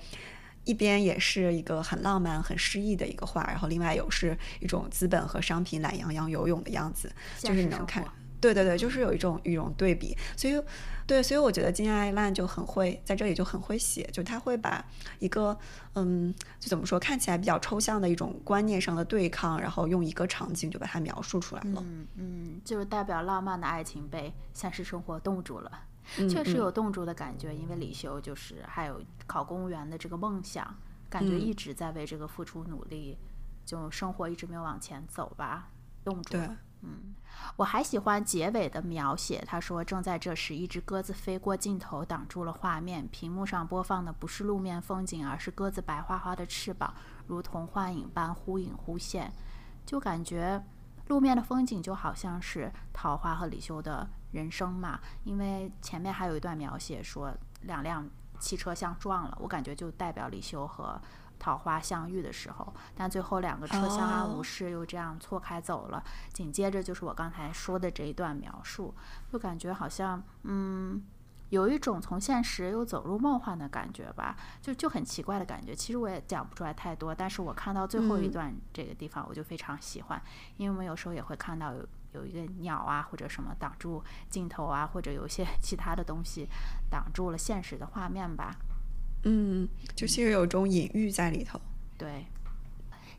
[0.66, 8.04] 一边也是一个很浪漫、很诗意的一个画，然后另外有是一种资本和商品懒洋洋游泳的样子，就是你能看，
[8.40, 10.62] 对对对，就是有一种一种对比，所以
[11.08, 14.86] 对，所以我觉得金爱烂就很会在这里就很会写，就他会把
[15.20, 15.58] 一个
[15.94, 21.82] 嗯，就怎么说，看起来比较抽象的一种观念上的对抗，然后用一个场景就把它描述出来了。
[21.86, 25.72] 嗯嗯，就是代表浪漫的爱情被现实生活冻住了。
[26.18, 30.76] 嗯确实嗯有冻住的感觉，因为李修就是还有考公务员的这个梦想，
[31.10, 33.18] 感觉嗯一直在为这个付出努力，
[33.66, 35.70] 就生活一直没有往前走吧，
[36.04, 36.58] 冻住对了。
[36.82, 37.16] 嗯，
[37.56, 39.44] 我还喜欢结尾的描写。
[39.48, 43.08] 他说：“正在这时，一只鸽子飞过镜头，挡住了画面。
[43.08, 46.94] 屏幕上播放的不是路面风景，而是鸽子白花花的翅膀，
[47.26, 49.32] 如同幻影般忽隐忽现。
[49.86, 50.64] 就感觉
[51.08, 55.00] 路面的风景就好像是桃花和李修的人生嘛。
[55.24, 58.08] 因为前面还有一段描写说两辆
[58.40, 61.02] 汽车相撞了，我感觉就代表李修和
[61.40, 66.04] 桃花相遇的时候，但最后两个车相安无哦事，又这样错开走了。
[66.34, 68.94] 紧接着就是我刚才说的这一段描述，
[69.32, 71.04] 就感觉好像嗯。
[71.50, 75.74] 有一种从现实又走入梦幻的感觉吧，就就很奇怪的感觉。
[75.74, 80.22] 其实我也讲不出来太多，但是我看到最后一嗯段这个地方，我就非常喜欢，
[80.58, 86.50] 因为我们有时候也会看到有有一个鸟啊或者什么挡住镜头啊，或者有一些 其他的东西
[86.90, 88.54] 挡住了现实的画面吧。
[89.24, 91.60] 嗯，就其实有种隐喻在里头。
[91.98, 92.28] 对，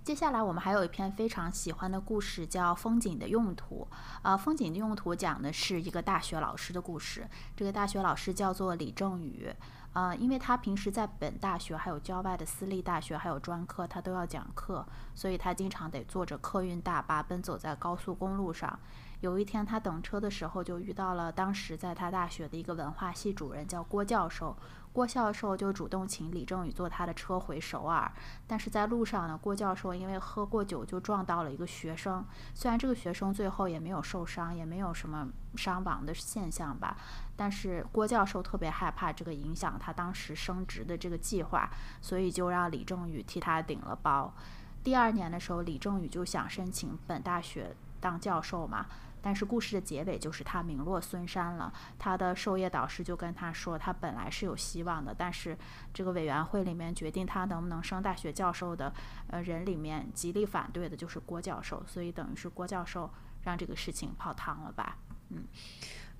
[0.04, 3.86] 接下来我们还有一篇非常喜欢的故事，叫《风景的用途》。
[4.22, 7.28] 呃，《风景的用途》讲的是一个大学老师的故事。
[7.56, 9.52] 这个大学老师叫做李正宇。
[9.94, 18.78] 呃，因为他平时在本大学、还有郊外的私立大学、还有专科，他都要讲课，所以他经常得坐着客运大巴奔走在高速公路上。
[19.20, 24.56] 有一天，他等车的时候，就遇到了当时在他大学的一个文化系主任，叫郭教授。
[24.98, 28.10] 郭教授就主动请李正宇坐他的车回首尔，
[28.48, 36.96] 但是在路上呢，郭教授因为喝过酒就撞到了一个学生，虽然这个学生最后也没有受伤，也没有什么伤亡的现象吧，
[37.36, 41.70] 但是郭教授特别害怕这个影响他当时升职的这个计划，
[42.02, 44.34] 所以就让李正宇替他顶了包。
[44.82, 48.84] 第二年的时候，李正宇就想申请本大学当教授嘛。
[49.28, 51.70] 但是故事的结尾就是他名落孙山了。
[51.98, 55.54] 他的授业导师就跟他说，他本来是有希望的，但是
[55.92, 58.90] 这个委员会里面决定他能不能升大学教授的
[59.26, 63.10] 呃人里面，极力反对的就是郭教授，所以等于是郭教授
[63.42, 64.96] 让这个事情泡汤了吧？
[65.28, 65.44] 嗯，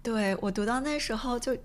[0.03, 1.57] 对我读到那时候就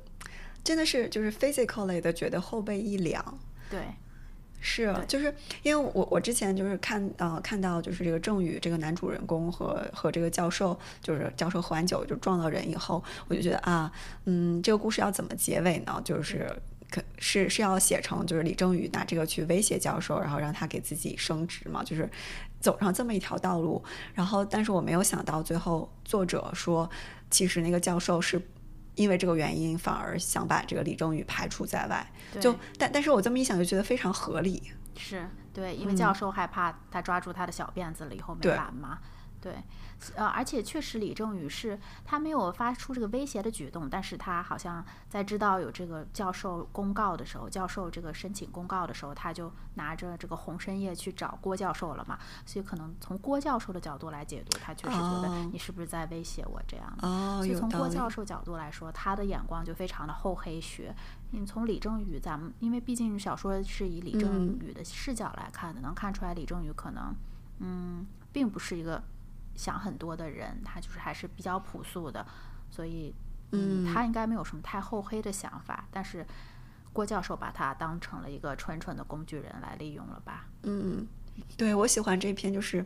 [0.63, 3.37] 真的是就是 physically 的，觉得后背一凉。
[3.69, 3.81] 对，
[4.65, 5.25] 是，就是
[5.61, 13.91] 因为我我之前就是看呃看到就是这个郑宇这个男主人公和和这个教授，就是教授喝完酒就撞到人以后，我就觉得啊，
[14.23, 16.01] 嗯，这个故事要怎么结尾呢？
[16.05, 16.49] 就是
[16.89, 22.09] 可是是要写成就是李正宇拿这个去威胁教授，然后让他给自己升职嘛，就是
[22.61, 23.83] 走上这么一条道路。
[24.13, 26.89] 然后，但是我没有想到最后作者说，
[27.29, 28.41] 其实那个教授是。
[28.95, 32.05] 因为这个原因反而想把这个李正宇排除在外。
[32.39, 34.71] 就但但是我这么一想，就觉得非常合理。
[34.95, 38.99] 是对，因为教授害怕他抓住他的小辫子了以后没对完嘛。
[39.39, 39.53] 对，
[40.15, 52.17] 呃，而且确实李正宇是他没有发出这个威胁的举动，但是他好像在知道有这个教授公告的时候，教授这个申请公告的时候，他就拿着这个红参叶去找郭教授了嘛。
[52.45, 57.07] 所以可能从郭教授的角度来解读，他确实觉得哦你是不是在威胁我这样的。
[57.07, 57.69] 哦，所以从。
[57.73, 60.95] 郭教授角度来说，他的眼光就非常的厚黑学。
[61.31, 67.15] 你从李正宇，咱们因为毕竟小说是以李正嗯宇的视角来看的，能看出来李正宇可能，
[67.59, 69.03] 嗯，并不是一个
[69.55, 72.25] 想很多的人，他就是还是比较朴素的，
[72.69, 73.13] 所以，
[73.51, 75.85] 嗯，他应该没有什么太厚黑的想法。
[75.91, 76.25] 但是
[76.91, 80.45] 郭教授把他当成了一个纯纯的工具人来利用了吧？
[80.63, 81.07] 嗯，
[81.57, 82.85] 对我喜欢这篇就是。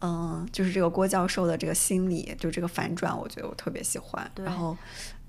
[0.00, 4.30] 嗯，就是这个郭教授的这个心理，就这个反转，我觉得我特别喜欢。
[4.36, 4.76] 然后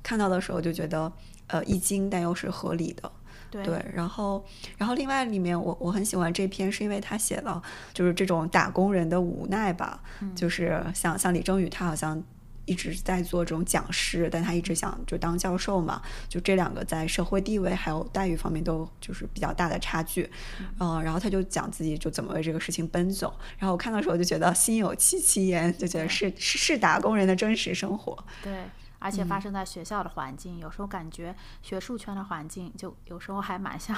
[0.03, 1.11] 看到的时候就觉得，
[1.47, 3.11] 呃，一惊但又是合理的。
[3.49, 3.63] 对。
[3.63, 4.45] 对，然后，
[4.77, 7.61] 然后另外里面我我很喜欢这篇，是因为他写了
[7.93, 10.35] 就是这种打工人的无奈吧，嗯。
[10.35, 12.21] 就是像像李正宇，他好像
[12.65, 20.29] 一直在做这种讲师，但他一直想就当教授嘛，就这两个在社会地位还有待遇方面都就是比较大的差距，
[20.79, 28.53] 嗯、然后他就讲自己就怎么为这个事情奔走，然后我看的时候就觉得心有戚戚焉，就觉得是是是打工人的真实生活，对，
[28.99, 33.95] 而且发生在学校的环境，有时候感觉学术圈的环境就有时候还蛮像，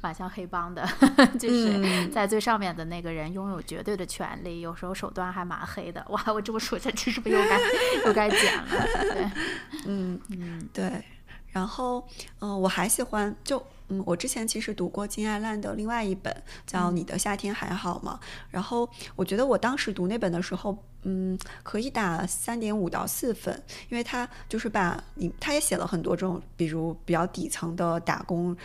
[0.00, 0.86] 蛮像黑帮的，
[1.40, 6.04] 就是在最上面的那个人拥有绝对的权利，有时候手段还蛮黑的。
[6.10, 7.58] 哇，我这么说下去是不是又该
[8.06, 8.64] 又该剪了？
[9.12, 9.30] 对，
[9.86, 10.68] 嗯嗯。
[10.72, 11.02] 对，
[11.48, 12.06] 然后
[12.40, 16.34] 嗯、呃我还喜欢就嗯，我之前其实读过金爱烂的另外一本
[16.66, 18.18] 叫《你的夏天还好吗》，
[18.50, 28.56] 然后我觉得我当时读那本的时候，嗯，可以打三点五到四分，因为他就是把你他也写了很多这种，比如比较底层的打工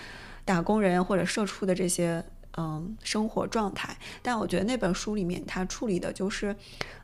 [0.44, 2.24] 打工人或者社畜的这些。
[2.58, 6.56] 嗯，生活状态，但我觉得那本书里面他处理的就是，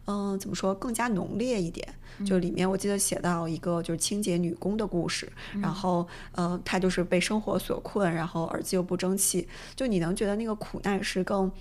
[0.06, 1.88] 嗯，怎么说更加浓烈一点。
[2.26, 5.32] 就里面我记得写到一个就是清洁女工的故事，
[5.62, 11.52] 然后呃，她就是被生活所困，然后儿子又不争气，就你能觉得那个苦难是更，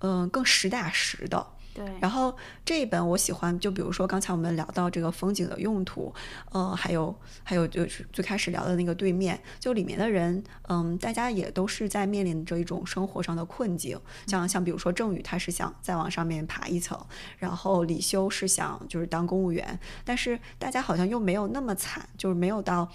[0.00, 1.46] 嗯、更实打实的。
[1.74, 2.34] 对，然后
[2.64, 6.14] 这一本我喜欢，就比如说刚才我们聊到这个风景的用途，
[6.52, 16.96] 呃，还有还有就是最开始聊的那个对面，就里面的人，嗯，大家也都是在面临着一种生活上的困境，像像比如说郑宇他是想再往上面爬一层，
[17.38, 22.88] 然后李修是想就是当公务员，但是大家好像又没有那么惨，就是没有到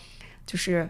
[0.45, 0.89] 就是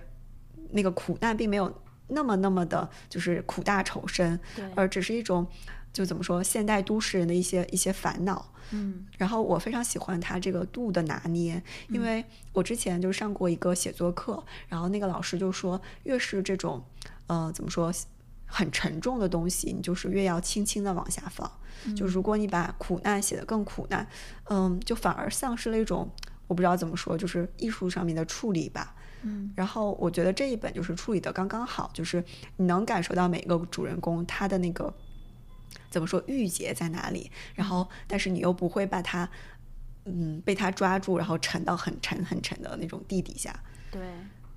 [0.69, 1.73] 那个苦难并没有
[2.09, 4.39] 那么那么的就是苦大仇深，
[4.75, 5.47] 而只是一种
[5.91, 8.53] 就怎么说现代都市人的一些一些烦恼。
[8.71, 12.23] 嗯然后我非常喜欢他这个度的拿捏，因为
[12.53, 16.83] 我之前就上过一个写作课，然后那个老师就说，越是这种
[17.25, 17.91] 呃怎么说
[18.45, 21.51] 很沉重的东西，你就是越要轻轻的往下放。
[21.95, 24.07] 就如果你把苦难写得更苦难，
[24.49, 26.07] 嗯，就反而丧失了一种
[26.45, 28.93] 我不知道怎么说，就是艺术上面的处理吧。
[29.23, 32.23] 嗯然后我觉得这一本就是处理的刚刚好，就是
[32.57, 34.93] 你能感受到每个主人公他的那个
[35.89, 39.29] 怎么说郁结在哪里，然后但是你又不会把它
[40.05, 43.57] 嗯被它抓住，然后沉到很沉很沉的那种地底下。
[43.91, 44.01] 对。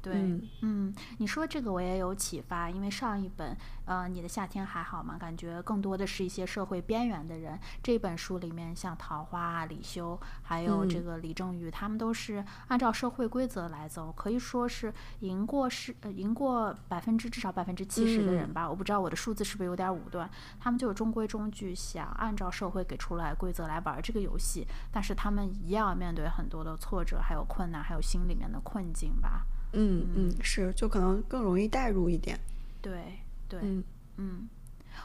[0.03, 5.17] 对，嗯嗯，你说这个我也有启发，因为上一本，呃，你的夏天还好吗？
[5.17, 7.57] 感觉更多的是一些社会边缘的人。
[7.81, 18.69] 这本书里面，像桃花啊、李修，还有这嗯个李正宇，他们都是按照社会规则来走，可以说是赢过是呃赢过百分之至少百分之七十的人嗯吧。
[18.69, 29.47] 我不知道我的数字是不是有点武断，他们就是中规中矩，想按照社会给出来规则来玩这个游戏，但是他们一样面对很多的挫折，还有困难，还有心里面的困境吧。
[29.73, 32.39] 嗯嗯，是，就可能更容易代入一点。
[32.81, 33.85] 对对，嗯
[34.17, 34.49] 嗯，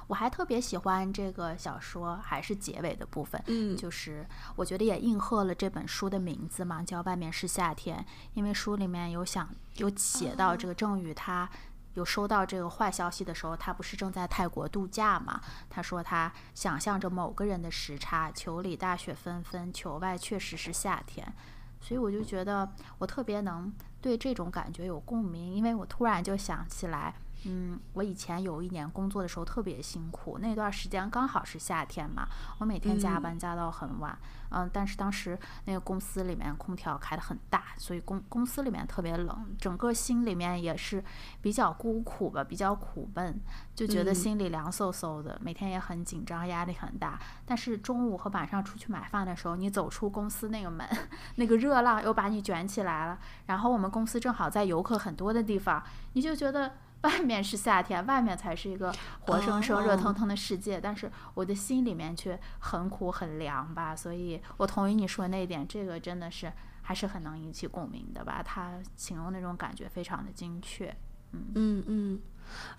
[0.08, 4.26] 我还特别喜欢这个小说，还是结尾的部分，嗯就是
[4.56, 8.00] 我觉得也应和了这本书的名字嘛，叫《外面是夏天》，
[8.34, 11.50] 因为书里面有想有写到这个郑宇他。
[11.94, 15.42] 有收到这个坏消息的时候，他不是正在泰国度假嘛？
[15.68, 21.34] 他说他想象着某个人的时差，球里大雪纷纷，球外确实是夏天。
[21.82, 23.74] 所以我就觉得我特别能
[24.08, 27.14] 对这种感觉有共鸣，因为我突然就想起来，
[27.46, 34.18] 嗯，我以前有一年工作的时候特别辛苦，那段时间刚好是夏天嘛，我每天加班加到很晚。
[34.50, 41.04] 嗯，但是当时那个公司里面空调开得很大，所以公公司里面特别冷，整个心里面也是
[41.42, 43.40] 比较孤苦吧，比较苦闷，
[43.76, 47.20] 就觉得心里凉飕飕的，每天也很紧张，压力很大。
[47.46, 50.88] 但是中午和晚上出去买饭的时候，你走出公司那个门，
[51.36, 53.20] 那个热浪又把你卷起来了。
[53.48, 55.84] 然后我们公司正好在游客很多的地方，
[56.14, 56.74] 你就觉得。
[57.02, 63.96] 外面是夏天，外面才是一个活生生、热腾腾的世界，但是我的心里面却很苦很凉吧。
[63.96, 68.42] 所以我同意你说那一点，这个真的是还是很能引起共鸣的吧？
[68.44, 70.94] 他形容那种感觉非常的精确。
[71.34, 72.20] 嗯嗯嗯。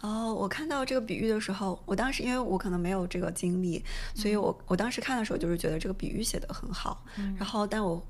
[0.00, 7.04] 哦，我看到这个比喻的时候，我当时因为我可能没有这个经历，所以我我当时看的时候就是觉得这个比喻写的很好。
[7.36, 8.04] 然后，但我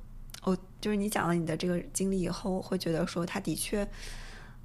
[0.45, 3.87] 我就是你讲了你的这个经历以后，会觉得说他的确，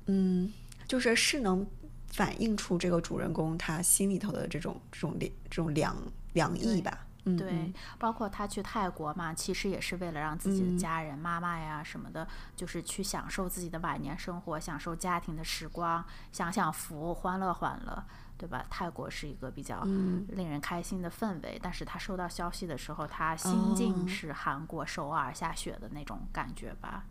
[0.06, 0.52] 嗯。
[0.94, 1.66] 就是是能
[2.10, 5.98] 反映出这个主人公他心里头的这种这种凉这种凉
[6.34, 7.08] 凉意吧。
[7.24, 18.04] 嗯，对，包括他去泰国嘛，其实也是为了让自己的家人、妈妈呀什么的，就是去享受自己的晚年生活，享受家庭的时光，享享福，欢乐欢乐，
[18.38, 18.64] 对吧？
[18.70, 19.84] 泰国是一个比较
[20.28, 27.06] 令人开心的氛围，但是他收到消息的时候，他心境是韩国首尔下雪的那种感觉吧。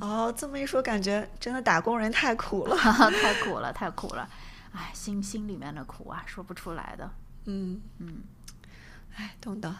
[0.00, 4.28] 哦，这么一说，感觉真的打工人太苦了， 太苦了，太苦了，
[4.72, 7.10] 哎，心心里面的苦啊，说不出来的。
[7.46, 8.22] 嗯嗯，
[9.16, 9.74] 哎，懂得。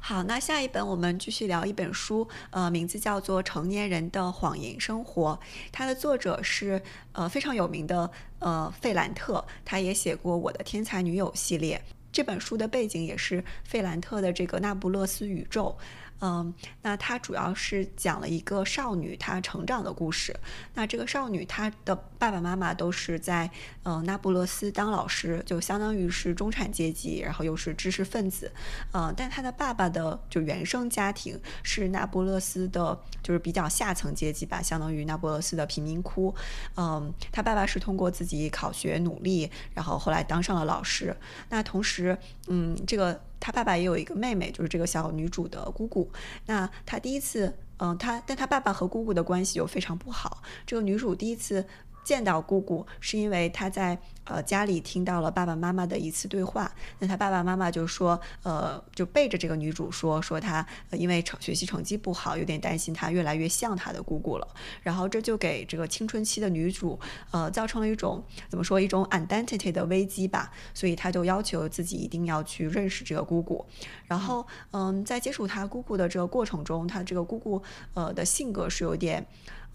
[0.00, 5.38] 好，那下一本我们继续聊一本书，呃，名字叫做《成年人的谎言生活》，
[5.72, 8.10] 它的作者是呃非常有名的
[8.40, 11.82] 呃费兰特，他也写过《我的天才女友》系列。
[12.10, 15.76] 这本书的背景也是费兰特的这个那不勒斯宇宙。
[16.20, 16.52] 嗯，
[16.82, 20.34] 那它主要是讲了一个少女她成长的故事。
[20.74, 23.50] 那这个少女她的爸爸妈妈都是在
[23.84, 28.50] 嗯那不勒斯当老师，就相当于是中产阶级，然后又是知识分子。
[28.92, 36.34] 嗯，但她的爸爸的就原生家庭是那不勒斯的，就是比较下层阶级吧，相当于那不勒斯的贫民窟。
[36.76, 41.16] 嗯，他爸爸是通过自己考学努力，然后后来当上了老师。
[41.48, 43.20] 那同时，嗯，这个。
[43.40, 46.10] 他爸爸也有一个妹妹，就是这个小女主的姑姑。
[46.46, 50.42] 那他第一次，嗯，他但他爸爸和姑姑的关系又非常不好。
[50.66, 51.66] 这个女主第一次。
[52.08, 64.48] 见到姑姑是因为他在呃家里听到了爸爸妈妈的一次对话，那他爸爸妈妈就说，呃，就背着这个女主说，说他因为成学习成绩不好，有点担心她越来越像他的姑姑了。
[64.82, 66.98] 然后这就给这个青春期的女主
[67.30, 73.62] 呃造成了一种怎么说一种 identity 的危机吧，所以他就要求自己一定要去认识这个姑姑。
[74.06, 79.26] 然后嗯，在接触他姑姑的这个过程中，他这个姑姑呃的性格是有点。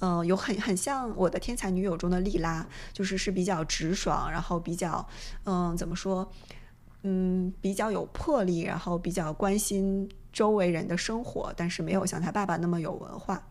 [0.03, 5.07] 嗯，有很很像我的天才女友中的莉拉，就是是比较直爽，然后比较，
[5.45, 6.29] 嗯，怎么说，
[7.03, 13.41] 嗯，比较有魄力，然后比较关心周围人的生活，但是没有像他爸爸那么有文化。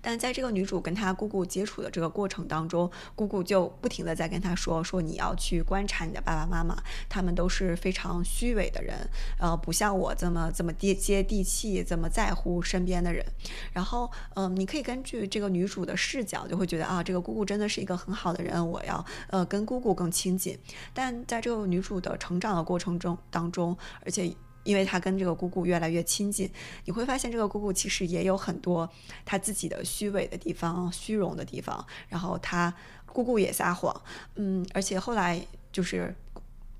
[0.00, 6.76] 但在这个女主跟她姑姑接触的这个过程当中，姑姑就不停的在跟她说说你要去观察你的爸爸妈妈，
[7.08, 8.96] 他们都是非常虚伪的人，
[9.38, 13.24] 呃，不像我这么这么地接地气，这么在乎身边的人。
[13.72, 20.58] 然后，嗯，你可以根据这个女主的视角，就会觉得啊，这个姑姑真的是一个很好的人，我要呃跟姑姑更亲近。
[20.92, 24.34] 但在这个女主的成长的过程中当中，而且。
[24.62, 26.50] 因为他跟这个姑姑越来越亲近，
[26.84, 28.88] 你会发现这个姑姑其实也有很多
[29.24, 31.84] 她自己的虚伪的地方、虚荣的地方。
[32.08, 32.72] 然后她
[33.06, 34.02] 姑姑也撒谎，
[34.36, 35.40] 嗯，而且后来
[35.72, 36.14] 就是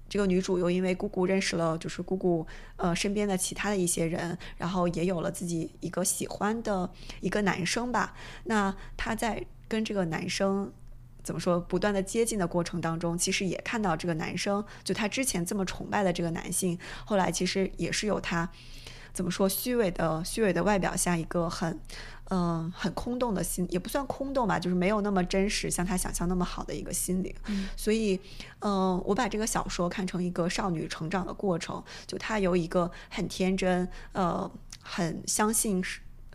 [0.09, 8.14] 这个女主又因为姑姑认识了，就是姑姑呃身边的其他的一些人，然后也有了自己一个喜欢的一个男生吧。
[8.45, 10.72] 那她在跟这个男生。
[11.23, 11.61] 怎么说？
[11.61, 18.49] 不断的接近的过程当中，其实也看到这个男生，就他之前这么崇拜的这个男性，后来其实也是有他
[19.12, 21.79] 怎么说虚伪的虚伪的外表下一个很
[22.31, 27.35] 嗯很空洞的心，也不算空洞吧，就是没有那么真实，像他想象那么好的一个心灵。
[27.77, 28.18] 所以
[28.61, 34.49] 嗯，我把这个小说看成一个少女成长的过程，就她由一个很天真呃
[34.83, 35.83] 很相信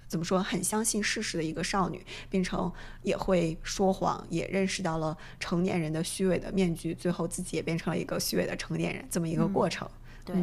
[0.08, 0.42] 怎么说？
[0.42, 9.90] 很相信事实的一个少女，变成也会说谎，也认识到了成年人的虚伪的面具，最后自己也变成了一个虚伪的成年人，这么一个过程。
[10.24, 10.36] 对，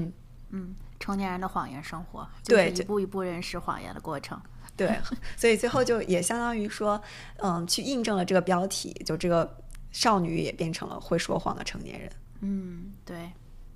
[0.51, 4.41] 嗯，成年人的谎言生活，对，一步一步认识谎言的过程。
[4.77, 4.99] 对，
[5.37, 7.01] 所以最后就也相当于说，
[7.39, 9.59] 嗯，去印证了这个标题，就这个
[9.91, 12.11] 少女也变成了会说谎的成年人。
[12.41, 13.31] 嗯，对，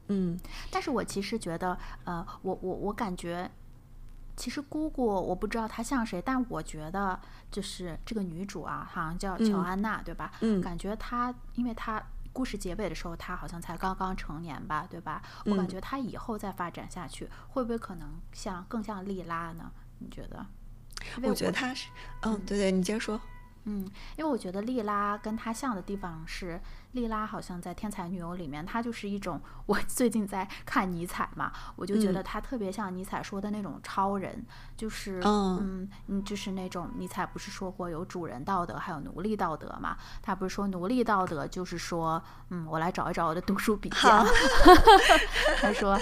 [0.08, 0.38] 嗯，
[0.70, 3.48] 但是我其实觉得，呃，我我我感觉。
[4.36, 7.18] 其实姑姑我不知道她像谁，但我觉得
[7.50, 10.30] 就是这个女主啊，好像叫乔安娜，对吧？
[10.40, 15.22] 嗯感觉她，因为她故事结尾的时候，她好像才刚刚成年吧，对吧？
[15.46, 19.72] 我感嗯觉她以后再发展下去，会不会可能像更像莉拉呢？
[19.98, 20.44] 你觉得？
[21.22, 21.88] 我觉得她是，
[22.22, 23.20] 嗯，对对，你接着说。
[23.68, 23.84] 嗯，
[24.16, 26.60] 因为我觉得莉拉跟她像的地方是，
[26.92, 34.44] 莉拉好像在《天才女友》里面，她就是一种 我最近在看尼采嘛，我就觉嗯得她特别像尼采说的那种超人，
[34.76, 39.96] 就是嗯嗯嗯，就是那种尼采不是说过有主人道德，还有奴隶道德嘛？
[40.22, 44.24] 他不是说奴隶道德就是说，嗯，我来找一找我的读书笔记啊，
[45.60, 45.98] 他说。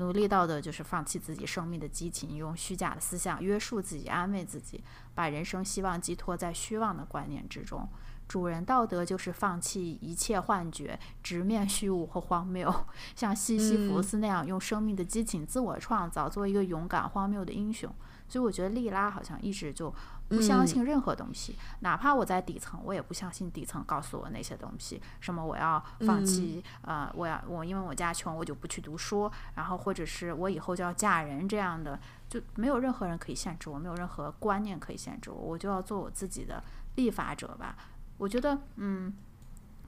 [0.00, 4.82] 奴隶道德就是放弃自己生命的激情，用虚假的思想约束自己、安慰自己，
[5.14, 7.86] 把人生希望寄托在虚妄的观念之中。
[8.26, 12.72] 主人道德就是放弃一切幻觉，直面虚无和荒谬，
[13.14, 17.92] 像西西弗斯那样用生命的激情自我创造，做一个勇敢荒谬的英雄。
[18.26, 19.92] 所以我觉得莉拉好像一直就
[20.30, 36.62] 不相信任何东西，哪怕我在底层，我也不相信底层告诉我那些东西，什么我要放弃，呃，我要我因为我家穷，我就不去读书，然后或者是我以后就要嫁人这样的，就没有任何人可以限制我，没有任何观念可以限制我，我就要做我自己的
[36.94, 37.76] 立法者吧。
[38.16, 39.12] 我觉得，嗯，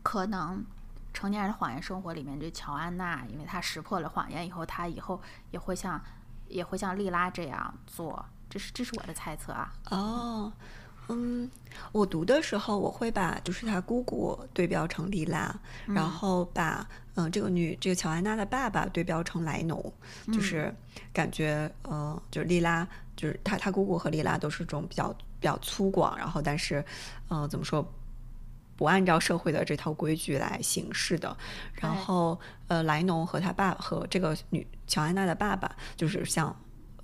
[0.03, 0.65] 可能
[1.15, 5.23] 成年人的谎言生活里面，这乔安娜，因为她识破了谎言以后，她以后
[5.53, 6.03] 也会像
[6.49, 9.73] 也会像莉拉这样做，这是这是我的猜测啊。
[9.89, 10.53] 哦，
[11.09, 11.51] 嗯，
[11.91, 19.93] 我读的时候，我会把就是他姑姑对标成莉拉，然后把嗯、呃这个女这个乔安娜的爸爸对标成莱农，
[20.27, 20.71] 就是
[21.15, 22.87] 感觉呃就是莉拉
[23.17, 25.09] 就是他他姑姑和莉拉都是这种比较
[25.41, 26.85] 比较粗犷，然后但是
[27.29, 27.83] 呃怎么说？
[28.75, 31.37] 不按照社会的这套规矩来行事的，
[31.75, 36.57] 然后呃，莱农和他爸和这个女乔安娜的爸爸，就是像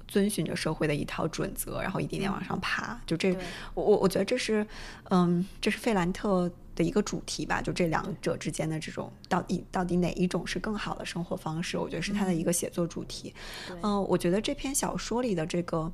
[0.08, 2.98] 遵循着社会的一套准则，然后一点点往上爬。
[3.06, 3.32] 就这，
[3.74, 4.66] 我我我觉得这是，
[5.10, 7.60] 嗯，这是费兰特的一个主题吧。
[7.60, 13.34] 就这两者之间的这种到底到底哪一种是更好的生活方式，我觉得是他的一个写作主题。
[13.68, 15.92] 对嗯、我觉得这篇小说里的这个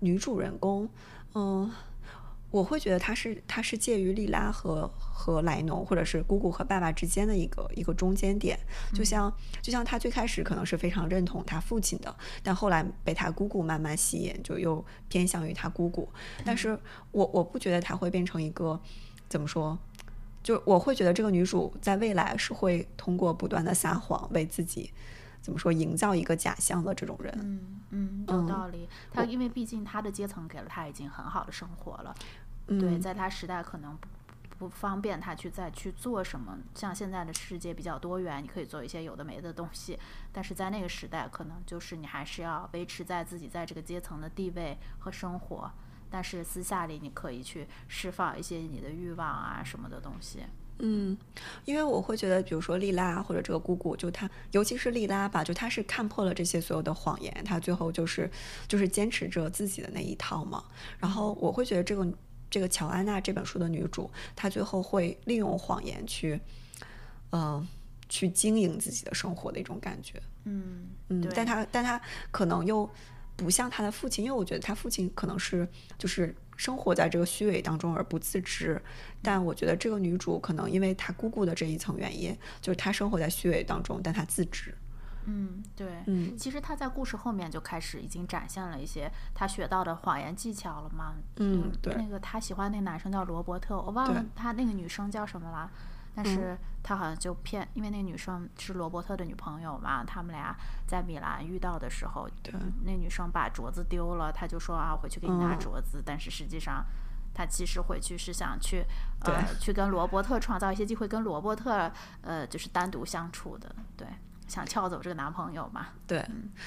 [0.00, 0.88] 女主人公，
[1.34, 1.70] 嗯、
[2.50, 8.58] 我会觉得她是她是介于莉拉和和莱农，或者是姑姑和爸爸之间的一个一个中间点。
[8.92, 9.32] 就像
[9.62, 16.08] 就像他最开始可能是非常认同他父亲的，但后来被他姑姑慢慢吸引，就又偏向于他姑姑。
[16.44, 16.78] 但是
[17.12, 18.80] 我我不觉得他会变成一个
[19.28, 19.78] 怎么说？
[20.42, 24.90] 就我会觉得这个女主在未来是会通过不断的撒谎为自己
[25.42, 27.30] 怎么说营造一个假象的这种人。
[27.42, 28.88] 嗯嗯，有嗯道理。
[29.12, 32.14] 他因为毕竟他的阶层给了他已经很好的生活了，
[32.78, 34.06] 对，嗯在他时代可能不
[34.60, 36.58] 不方便他去再去做什么。
[36.74, 39.98] 像现在的世界比较多元，你可以做一些有的没的东西，
[40.32, 45.70] 但是在那个时代，可能就是你还是要维持在自己在这个阶层的地位和生活。
[46.10, 50.40] 但是私下里，你可以去释放一些你的欲望啊什么的东西。
[50.80, 51.16] 嗯，
[51.64, 58.28] 因为我会觉得，比如说莉拉或者这个姑姑，就她，尤其是莉拉吧，就她是看破了这些所有的谎言，她最后就是
[58.66, 60.64] 就是坚持着自己的那一套嘛。
[60.98, 62.04] 然后我会觉得这个
[62.50, 66.40] 这个乔安娜这本书的女主，她最后会利用谎言去，
[67.30, 67.66] 嗯、
[68.08, 70.20] 去经营自己的生活的一种感觉。
[70.44, 72.88] 嗯嗯，但她但她可能又
[73.36, 78.80] 不像她的父亲，因为我觉得她父亲可能是就是生活在这个虚伪当中而不自知，
[79.22, 84.74] 但我觉得这个女主可能因为她姑姑的这一层原因，就是她生活在虚伪当中，但她自知。
[85.26, 91.14] 嗯，对，嗯其实他在故事后面就开始已经展现了一些他学到的谎言技巧了嘛。
[91.36, 95.70] 嗯对那个他喜欢那男生叫罗伯特，我忘了对他那个女生叫什么了。
[96.12, 100.56] 但是他好像就骗，因为那个女生是罗伯特的女朋友嘛，他们俩
[100.86, 102.52] 在米兰遇到的时候，对
[102.84, 106.84] 那女生把镯子丢了，他就说啊，回去给你拿嗯镯子，但是实际上。
[107.32, 108.84] 他其实回去是想去，
[109.20, 111.90] 呃，去跟罗伯特创造一些机会，跟罗伯特，
[112.22, 114.04] 呃，就是单独相处的，对，
[114.50, 115.86] 想撬走这个男朋友嘛。
[116.06, 116.22] 对，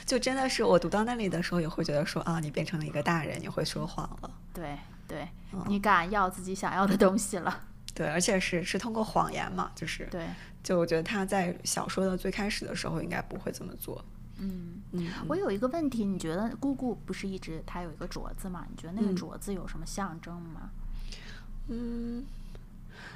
[0.05, 4.31] 就真的是我读到那里的时候，也会觉得说啊，你变成了一个大人，你会说谎了。
[4.53, 7.61] 对对，嗯你敢要自己想要的东西了。
[7.93, 10.25] 对，而且是是通过谎言嘛，就是对，
[10.63, 14.03] 就我觉得他在小说的最开始的时候应该不会这么做。
[14.39, 18.65] 嗯，嗯，我有一个问题，你觉得姑姑不是一直她有一个镯子嘛？
[18.67, 20.71] 你觉得那个嗯镯子有什么象征吗？
[21.67, 22.25] 嗯，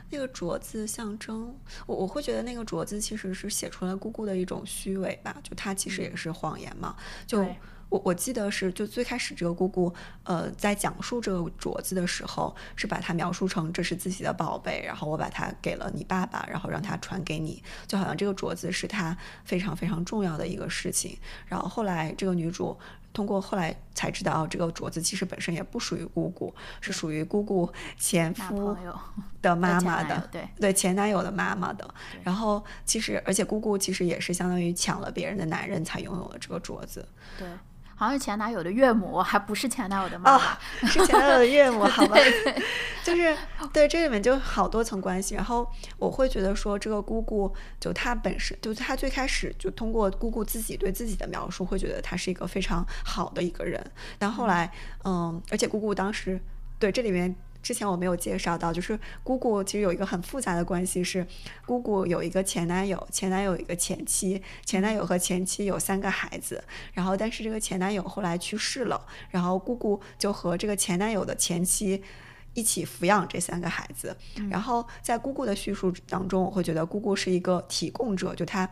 [0.10, 1.56] 那个镯子象征
[1.86, 6.96] 我，我会觉得那个镯子其实是写出了姑姑的一种虚伪吧，就她其实也是谎言嘛。
[7.26, 7.46] 就
[7.90, 9.94] 我我记得是，就最开始这个姑姑，
[10.24, 21.18] 呃，在讲述这个镯子的时候，是把它描述成这是自己的宝贝，然后我把它给了你爸爸，然后让他传给你，就好像这个镯子是他非常非常重要的一个事情。
[21.46, 22.78] 然后后来这个女主
[23.18, 28.78] 通过后来才知道，这个镯子其实本身也不属于姑姑，是属于姑姑前夫
[29.42, 31.92] 的妈妈的，对对，前男友的妈妈的。
[32.24, 37.04] 然后其实，而且姑姑其实也是相当于抢了别人的男人才拥有了这个镯子。
[37.40, 37.48] 对。
[37.98, 42.16] 好像是前男友的岳母，还不是前男友的妈妈，是前男友的岳母， 好吧？
[43.04, 43.36] 就是
[43.74, 45.34] 对，这里面就好多层关系。
[45.34, 45.68] 然后
[45.98, 53.84] 我会觉得说，这个姑姑就她本身，就她最开始就通过姑姑自己对自己的描述，会觉得她是一个非常好的一个人。
[54.20, 54.72] 但后来，
[55.04, 56.40] 嗯，而且姑姑当时
[56.78, 57.36] 对这里面。
[57.68, 61.28] 之前我没有介绍到，就是姑姑其实有一个很复杂的关系，是
[61.66, 66.64] 姑姑有一个前男友，前男友有一个前妻，前男友和前妻有三个孩子，
[66.94, 72.02] 然后但是这个前男友后来去世了，然后姑姑就和这个前男友的前妻
[72.54, 74.16] 一起抚养这三个孩子，
[74.50, 78.70] 然后在姑姑的叙述当中，我会觉得姑姑是一个提供者，就她。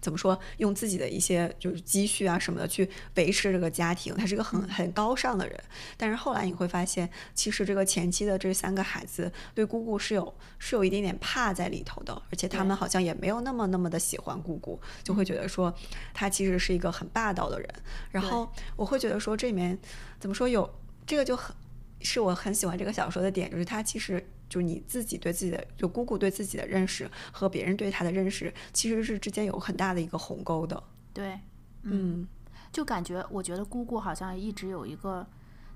[0.00, 0.38] 怎么说？
[0.56, 5.60] 用自己的一些就是积蓄啊什么的去维持这个家庭，他是个很很高尚的人。
[5.96, 15.74] 但是后来你会发现，其实这个前期的这三个孩子对姑姑是有是有一点点怕在里头的，而且他们好像也没有那么那么的喜欢姑姑，就会觉得说
[16.14, 17.68] 他其实是一个很霸道的人。
[18.10, 19.78] 然后我会觉得说这里面
[20.18, 20.68] 怎么说有
[21.06, 21.54] 这个就很
[22.00, 24.26] 是我很喜欢这个小说的点，就是他其实。
[24.50, 30.82] 就你自己对自己的，就姑姑对自己的认识和别人对她的认识，其实是之间有很大的一个鸿沟的。
[31.14, 31.40] 对，
[31.84, 32.26] 嗯，
[32.72, 35.26] 就感觉我觉得姑姑好像一直有一个，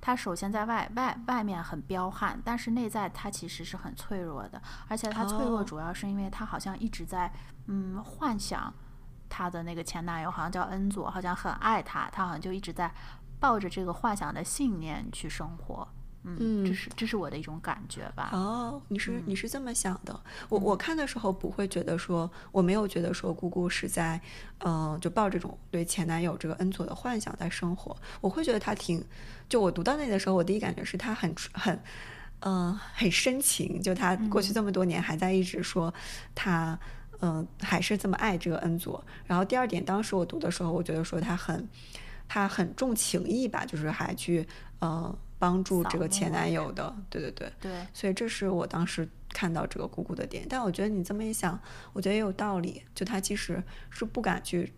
[0.00, 7.32] 她首先在外外外面很彪悍，但是内在她其实是很脆弱的，而且她脆弱主要是因为她好像一直在
[7.68, 8.74] 嗯幻想
[9.28, 12.92] 她的那个前男友好像叫恩佐，好像很爱她，她好像就一直在
[13.38, 15.88] 抱着这个幻想的信念去生活。
[16.26, 18.30] 嗯，这是这是我的一种感觉吧。
[18.32, 20.18] 哦，你是你是这么想的。
[20.48, 24.18] 我我看的时候不会觉得说，我没有觉得说姑姑是在，
[24.64, 27.94] 嗯，就抱这种对前男友这个恩佐的幻想在生活。
[28.22, 29.04] 我会觉得她挺，
[29.50, 31.78] 就我读到那里的时候，我第一感觉是她很很，
[32.40, 33.82] 嗯，很深情。
[33.82, 35.92] 就他过去这么多年还在一直说，
[36.34, 36.78] 他
[37.20, 39.04] 嗯还是这么爱这个恩佐。
[39.26, 41.68] 然后第二点，当时我读的时候，我觉得说他很，
[42.26, 44.48] 他很重情义吧，就是还去，
[44.80, 45.14] 嗯。
[45.44, 50.46] 帮助这个前男友的，对对对，对，所以这是我当时看到这个姑姑的点。
[50.48, 51.60] 但我觉得你这么一想，
[51.92, 52.82] 我觉得也有道理。
[52.94, 54.72] 就他其实是不敢去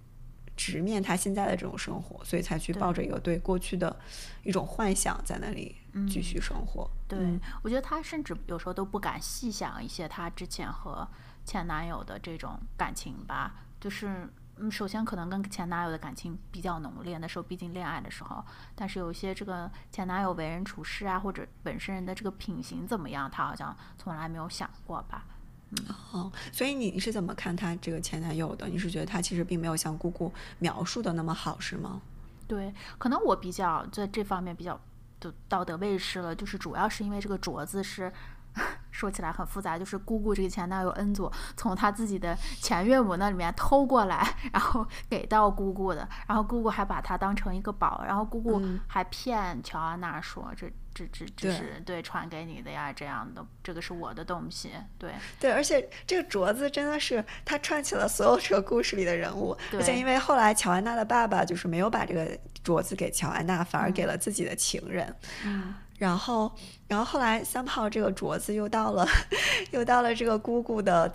[0.57, 3.97] 直面他现在的这种生活，所以才去抱着一个对过去的
[4.43, 5.77] 一种幻想在那里
[6.09, 6.91] 继续生活。
[7.07, 7.17] 对，
[7.63, 11.07] 我觉得他甚至有时候都不敢细想一些他之前和
[11.45, 14.29] 前男友的这种感情吧，就是。
[14.59, 18.43] 嗯，首先可能跟前男友的感情比较浓烈，那时候毕竟恋爱的时候。
[18.75, 25.25] 但是有一些这个前男友为人处事啊，或者本身人的这个品行怎么样，他好像从来没有想过吧。
[25.71, 28.67] 嗯，哦，所以你是怎么看他这个前男友的？
[28.69, 32.01] 你是觉得他其实并没有像姑姑描述的那么好，是吗？
[32.49, 34.81] 对，可能我比较在这方面比较
[35.21, 38.13] 就道德卫士了，就是主要是因为这个镯子是。
[38.91, 55.13] 说起来很复杂，就是姑姑这个前男友恩佐从他自己的前岳母那里面偷过来，然后给到姑姑的，然后姑姑还把它当成一个宝，然后姑姑还骗乔安娜说这这这这是对传给你的呀，这样的这个是我的东西，对。
[55.39, 62.27] 对，而且这个镯子真的是他串起了所有这个故事里的人物，而且因为后来乔安娜的爸爸就是没有把这个
[62.65, 65.75] 镯子给乔安娜，反而给了自己的情人，嗯。
[65.99, 66.53] 然后，
[66.89, 69.07] 然后后来三炮这个镯子又到了，
[69.73, 71.11] 又到了这个姑姑的，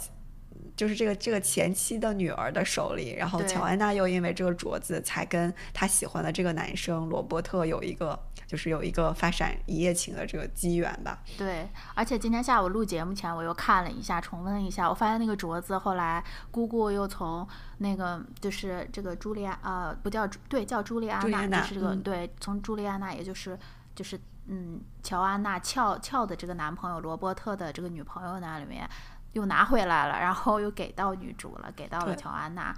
[0.75, 3.13] 就是这个这个前妻的女儿的手里。
[3.15, 11.21] 然后乔安娜又因为这个镯子，才跟她喜欢的这个男生罗伯特有一个，就是有一个发展一夜情的这个机缘吧。
[11.37, 23.55] 对，而且今天下午录节目前，我又看了一下，重温了一下，我发现那个镯子后来姑姑又从那个就是这个朱莉亚，呃，不叫对，叫朱莉安娜，就是这个对，从朱莉安娜，也就是
[23.93, 24.19] 就是。
[24.53, 28.85] 嗯，乔安娜俏俏的这个男朋友罗伯特的这个女朋友那里面
[29.31, 32.75] 又拿回来了，然后又给到女主了，给到了乔安娜。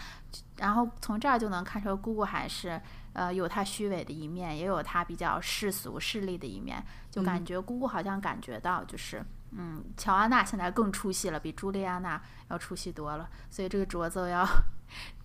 [0.57, 2.79] 然后从这儿就能看出姑姑还是
[3.13, 6.85] 呃有她虚伪的一面，也有她比较世俗势利的一面。
[7.09, 14.47] 就感觉姑姑好像感觉到就是嗯，乔安娜现在更出息了，比朱莉安娜要出息多了，所以这个镯子要。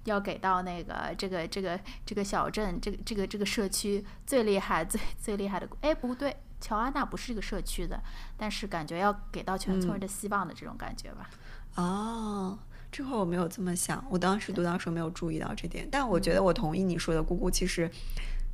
[0.04, 8.00] 要给到那个这个这个这个小镇这个这个这个社区最厉害最最厉害的哎不对，乔安娜不是这个社区的，
[8.36, 11.28] 但是感觉要给到全村人的希望的这种感觉吧。
[11.74, 12.58] 哦，
[12.90, 17.90] 这会儿我没有这么想，我当时读到时候没有注意到这点，但我觉得我同意你说的，姑姑其实。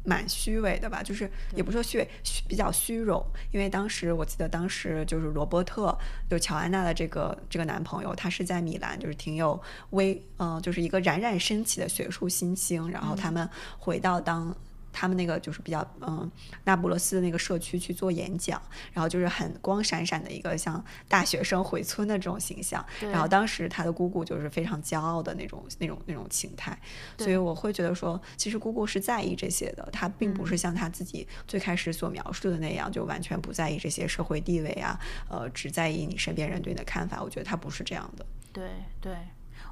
[0.05, 3.25] 蛮虚伪的吧，就是也不说虚伪，虚比较虚荣。
[3.51, 5.97] 因为当时我记得，当时就是罗伯特，
[6.29, 12.91] 就乔安娜的这个这个男朋友，他是在米兰，就是挺有威，嗯，就是一个冉冉升起的学术新星。
[12.91, 13.49] 然后他们
[13.79, 14.55] 回到当
[14.95, 16.31] 他们那个就是比较嗯
[16.63, 22.83] 那不勒斯的那个社区去做演讲，然后就是很光闪闪的一个像大学生回村的这种形象。
[23.01, 26.79] 然后当时他的姑姑就是非常骄傲的那种那种那种情态，
[27.19, 37.21] 所以我会觉得说，其实姑姑是在意这些的，她并不是像她自己最开始所描述的那样，就完全不在意这些社会地位啊，呃，只在意你身边人对你的看法。
[37.21, 38.25] 我觉得她不是这样的。
[38.53, 38.71] 对
[39.01, 39.17] 对，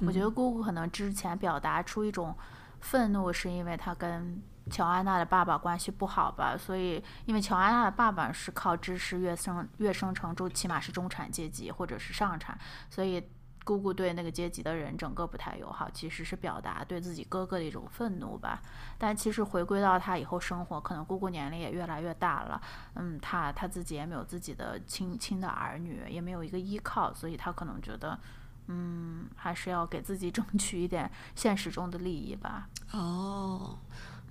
[0.01, 2.35] 我觉得姑姑可能之前表达出一种
[2.81, 4.41] 愤怒，是因为她跟。
[4.71, 12.57] 乔安娜的爸爸关系不好吧，所以因为乔安娜的爸爸是靠知识越升越升成中，起码是中产阶级或者是上产，
[12.89, 13.21] 所以
[13.65, 18.61] 姑姑对那个阶级的人整个不太友好，其实是表达对自己哥哥的一种愤怒吧。
[18.97, 22.61] 但其实回归到他以后生活，可能姑姑年龄也越来越大了，
[22.95, 28.19] 嗯，他他自己也没有自己的亲亲的儿女，也没有一个依靠，所以他可能觉得，
[28.67, 32.69] 嗯，还是要给自己争取一点现实中的利益吧。
[32.91, 33.77] 哦。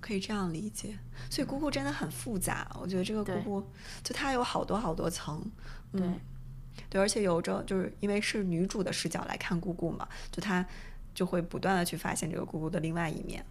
[0.03, 0.99] 可以这样理解，
[1.31, 2.69] 所以姑姑真的很复杂。
[2.79, 3.67] 我觉得这个姑姑，
[4.03, 5.43] 就她有好多好多层，
[5.93, 6.03] 对，
[6.91, 10.67] 对，而且有着就是因为是女主的视角来看姑姑嘛，就她
[11.15, 13.43] 就会不断的去发现这个姑姑的另外一面。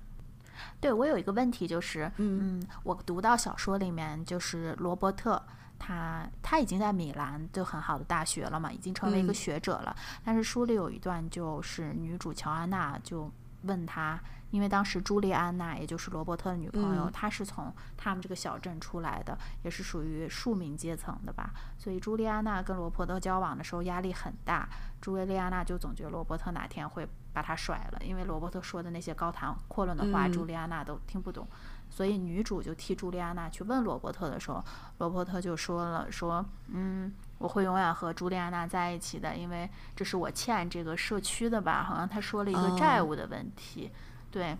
[0.80, 5.42] 对我有一个问题就是，嗯，我读到小说里面就是罗伯特，
[5.80, 9.96] 他他已经在米兰就很好的大学了嘛，已经成为一个学者了。
[10.24, 13.32] 但是书里有一段就是女主乔安娜就
[13.64, 14.20] 问他。
[14.52, 21.54] 因为当时朱莉安娜，也就是罗伯特的女朋友，她是从他们这个小镇出来的，也是属于庶民阶层的吧。
[21.78, 24.68] 所以朱莉安娜跟罗伯特交往的时候压力很大。
[25.00, 31.48] 朱莉安娜就总觉得罗伯特哪天会把她甩了，因为罗伯特说的那些高谈阔论的话，朱莉安娜都听不懂。
[31.92, 34.64] 所以女主就替朱莉安娜去问罗伯特的时候，
[35.00, 41.84] 罗伯特就说了：“说，嗯，我会永远和朱莉安娜在一起的，因为这是我欠这个社区的吧？
[41.84, 43.92] 好像他说了一个债务的问题。”
[44.32, 44.58] 对，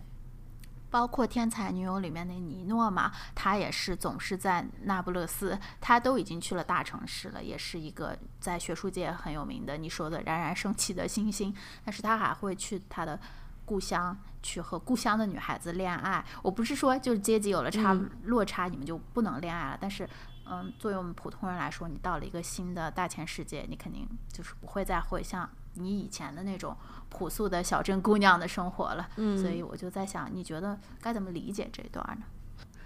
[0.90, 11.54] 包括《天才女友》里面的尼诺嘛，他也是总是在那不勒斯，他都已经去了大城市了，也是一个在学术界很有名的，你说的冉冉升起的星星。
[11.82, 13.18] 但是他还会去他的
[13.64, 16.24] 故乡，去和故乡的女孩子恋爱。
[16.42, 19.78] 我不是说就是阶级有了差落差，你们就不能恋爱了。
[19.80, 20.08] 但是，
[20.44, 26.76] 嗯，作为我们普通人来说，你到了一个新的大千世界，你肯定就是不会再会像你以前的那种。
[27.14, 32.24] 朴素的小镇姑娘的生活了，嗯，所以我就在想，你觉得该怎么理解这段呢？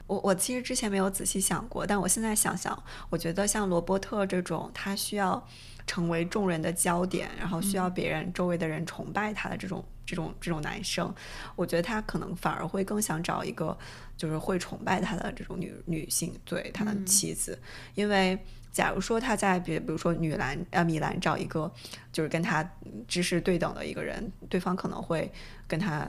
[0.08, 2.76] 我我其实之前没有仔细想过，但我现在想想，
[3.08, 5.46] 我觉得像罗伯特这种，他需要
[5.86, 11.14] 成为众人的焦点，然后需要别人周围的人崇拜他的这种这种这种男生，
[11.54, 13.76] 我觉得他可能反而会更想找一个
[14.16, 17.58] 就是会崇拜他的这种女女性，对他的妻子，
[17.94, 18.38] 因为。
[18.72, 21.72] 假如说他在比比如说女篮呃米兰找一个
[22.12, 22.62] 就是跟他
[23.08, 25.32] 知识对等的一个人，对方可能会
[25.66, 26.06] 跟他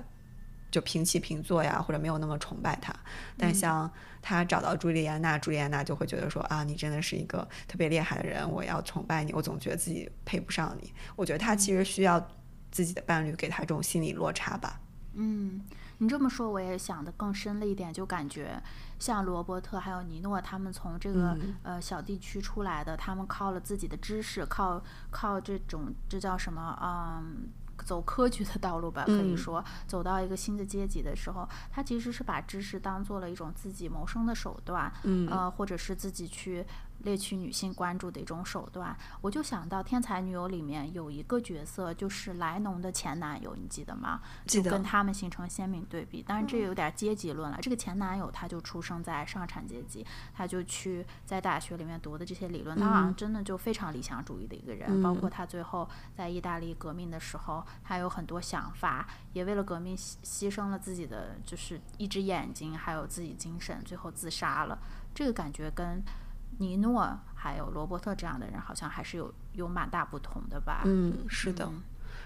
[0.69, 2.93] 就平起平坐呀，或者没有那么崇拜他。
[3.37, 3.89] 但像
[4.21, 9.31] 他找到朱莉安娜，朱莉安娜就会觉得说啊，你真的是一个特别厉害的人，我要崇拜你。
[9.33, 10.93] 我总觉得自己配不上你。
[11.15, 12.19] 我觉得他其实需要
[12.71, 14.79] 自己的伴侣给他这种心理落差吧。
[15.13, 15.61] 嗯。
[15.99, 18.61] 你这么说，我也想的更深了一点，就感觉
[18.99, 27.49] 像罗伯特还有尼诺他们从这个呃小地区出来的，他们靠了自己的知识，靠靠这种这叫什么嗯。
[27.87, 34.91] 走科举的道路吧，可以说走到一个新的阶级的时候，他其实是把知识当做了一种自己谋生的手段，
[35.29, 36.65] 呃，或者是自己去。
[36.99, 44.21] 猎取女性关注的一种手段，我就想到《天才女友》里面有一个角色，就是莱农的前男友，你记得吗？
[44.45, 44.71] 记得。
[44.71, 47.57] 跟他们形成鲜明对比，当然这有点阶级论了。
[47.61, 55.01] 这个前男友他就出生在上产阶级，他就去在大学里面读的这些理论，他好像真的就非常理想主义的一个人。
[55.01, 64.77] 包括他最后在意大利革命的时候，他有很多想法，也为了革命牺牺牲了自己的就是一只眼睛，还有自己精神，最后自杀了。
[65.13, 66.03] 这个感觉跟。
[66.57, 70.81] 尼诺还有罗伯特这样的人，好像还是有有蛮大不同的吧？
[70.85, 71.69] 嗯，是的，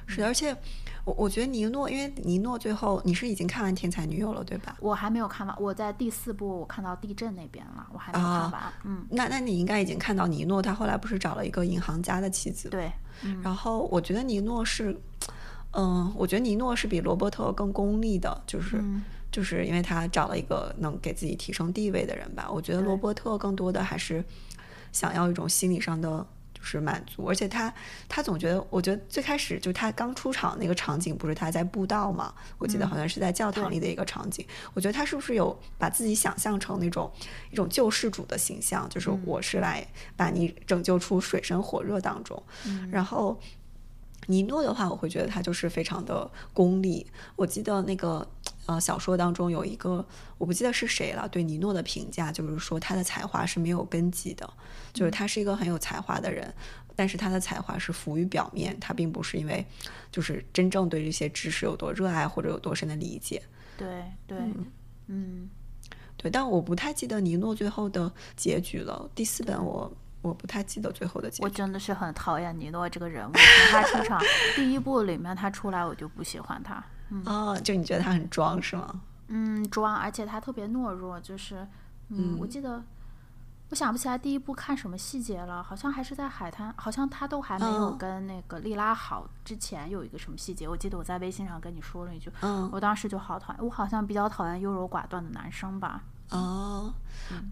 [0.07, 0.28] 是的。
[0.28, 0.55] 而且
[1.03, 4.78] 我我觉得尼诺，因为尼诺最后你是已经看完《天才女友》了，对吧？
[4.80, 8.61] 我还没有看完，我在第四部我看到地震那边了，我还没有看完。
[8.86, 12.69] 嗯，那那你应该已经看到尼诺，他后来不是找了一个银行家的妻子？
[12.69, 12.91] 对。
[13.43, 14.97] 然后我觉得尼诺是，
[15.74, 18.82] 嗯，我觉得尼诺是比罗伯特更功利的，就是。
[19.32, 24.23] 就是因为他找了一个能给自己提升地位的人吧，我觉得罗伯特更多的还是
[24.91, 27.73] 想要一种心理上的就是满足，而且他
[28.09, 37.09] 他总觉得，我觉得最开始就他刚出场那个场景不是他在布道嘛，我记得好像是在教堂里的一个场景，我觉得他是不是有把自己想象成那种
[37.51, 42.43] 一种救世主的形象，就是我是来把你拯救出水深火热当中，
[42.91, 43.39] 然后。
[44.32, 47.05] 尼诺的话，我会觉得他就是非常的功利。
[47.36, 48.25] 我记得那个
[48.65, 50.05] 呃小说当中有一个，
[50.38, 54.49] 我不记得是谁了，对尼诺的评价就是说他的才华是没有根基的，
[54.93, 56.53] 就是他是一个很有才华的人，
[56.95, 59.65] 但是他的才华是浮于表面，他并不是因为
[60.11, 63.43] 就是真正对这些知识有多热爱或者有多深的理解。
[63.77, 63.88] 对
[64.25, 64.38] 对，
[65.07, 65.49] 嗯，
[66.15, 69.09] 对，但我不太记得尼诺最后的结局了。
[69.13, 69.91] 第四本我。
[70.22, 71.43] 我不太记得最后的结局。
[71.43, 74.22] 我真的是很讨厌尼诺这个人物，从他出场
[74.55, 76.84] 第一部里面他出来，我就不喜欢他。
[77.26, 79.01] 哦，就你觉得他很装是吗？
[79.28, 81.67] 嗯，装，而且他特别懦弱，就是，
[82.09, 82.84] 嗯，我记得，
[83.69, 96.03] 我想不起来第一部看什么细节了，好像还是在海滩，好像他都还没有跟那个莉拉好之前有一个什么细节，我记得我在微信上跟你说了一句，嗯，我当时就好讨厌，我好像比较讨厌优柔寡断的男生吧。
[96.32, 96.93] 哦，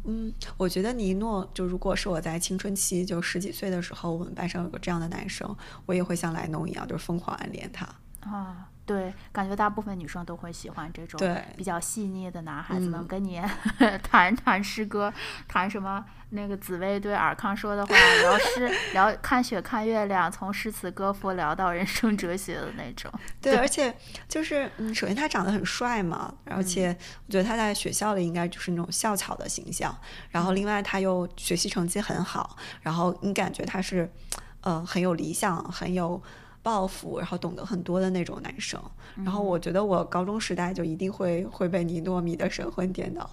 [0.06, 5.56] 嗯，我觉得尼诺就如果是我在青春期就十几岁的时候，我们班上有个这样的男生，
[5.86, 7.88] 我也会像莱农一样，就是疯狂暗恋他。
[8.22, 8.69] 啊。
[8.90, 11.20] 对，感觉大部分女生都会喜欢这种
[11.56, 13.40] 比较细腻的男孩子，能跟你
[14.02, 15.14] 谈谈诗歌，
[15.48, 23.12] 谈什么那个紫薇对尔康说的话，聊诗，聊看雪看月亮，从诗词歌赋聊到人生哲学的那种。
[23.40, 23.96] 对，而且
[24.28, 26.88] 就是，嗯，首先他长得很帅嘛，而且
[27.28, 29.96] 我觉得他在学校里应该就是那种校草的形象。
[30.32, 34.12] 然后另外他又学习成绩很好，然后你感觉他是，
[34.62, 36.20] 呃，很有理想，很有。
[36.62, 38.82] 抱负，然后懂得很多的那种男生，
[39.16, 43.30] 然后我觉得我高中时代就一定会会被尼诺米的神魂颠倒。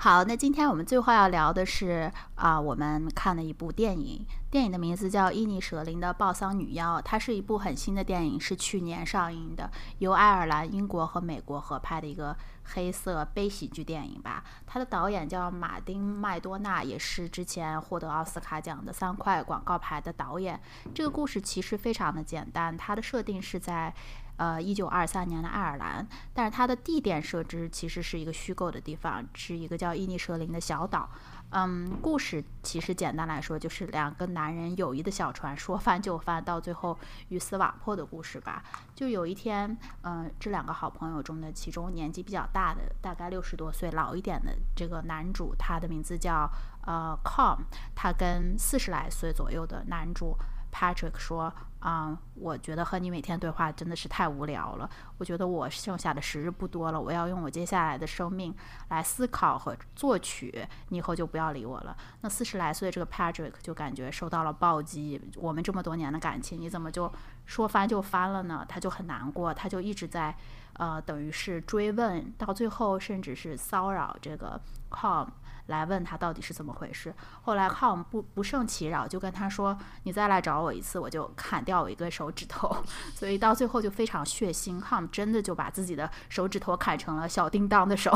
[0.00, 12.36] 好，那今天我们最后要聊的是啊，我们看的一部电影，电影的名字叫《伊尼舍林的暴丧女妖》，它是一部很新的电影，是去年上映的，由爱尔兰、英国和美国合拍的一个
[12.74, 14.44] 黑色悲喜剧电影吧。
[14.66, 20.60] 它的导演叫马丁麦多纳，也是之前获得奥斯卡奖的三块广告牌的导演。
[20.94, 23.94] 这个故事其实非常的简单，它的设定是在。
[24.38, 31.10] 呃，一九二三年的爱尔兰，但是它的地点设置其实是一个虚构的地方，是一个叫伊尼舍林的小岛。
[31.50, 38.62] 嗯，故事其实简单来说就是两个男人友谊的小船说翻就翻，到最后鱼死网破的故事吧。
[38.94, 46.50] 就有一天，嗯，这两个好朋友中的其中年纪比较大的，大概六十多岁老一点的这个男主，他的名字叫
[46.84, 47.62] 呃 Com，
[47.94, 50.36] 他跟四十来岁左右的男主
[50.72, 51.52] Patrick 说。
[51.80, 54.90] 啊，我觉得和你每天对话真的是太无聊了。
[55.16, 58.52] 我觉得我剩下的时日不多了，我要用我接下来的生命
[58.88, 60.66] 来思考和作曲。
[60.88, 61.96] 你以后就不要理我了。
[62.22, 65.20] 那四十来岁这个 Patrick 就感觉受到了暴击。
[65.36, 67.12] 我们这么多年的感情，你怎么就
[67.46, 68.66] 说翻就翻了呢？
[68.68, 70.36] 他就很难过，他就一直在
[70.72, 74.60] 呃，等于是追问，到最后甚至是骚扰这个
[74.90, 75.28] Com。
[75.68, 77.14] 来问他到底是怎么回事。
[77.42, 82.76] 后来 Com 不不胜其扰，就跟他说：“你再来找我一次，我就砍掉我一个手指头。
[83.14, 88.10] ”所以到最后就非常血腥，Com 真的就把自己的手指头砍成了小叮当的手。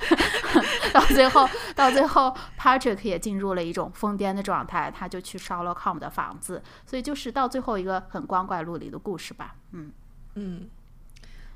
[0.92, 6.62] 到最后，到最后，Patrick 也进入了一种疯癫的状态，他就去烧了 Com 的房子。
[6.86, 9.54] 所以就是到最后一个很光怪陆离的故事吧。
[9.72, 9.92] 嗯
[10.34, 10.68] 嗯，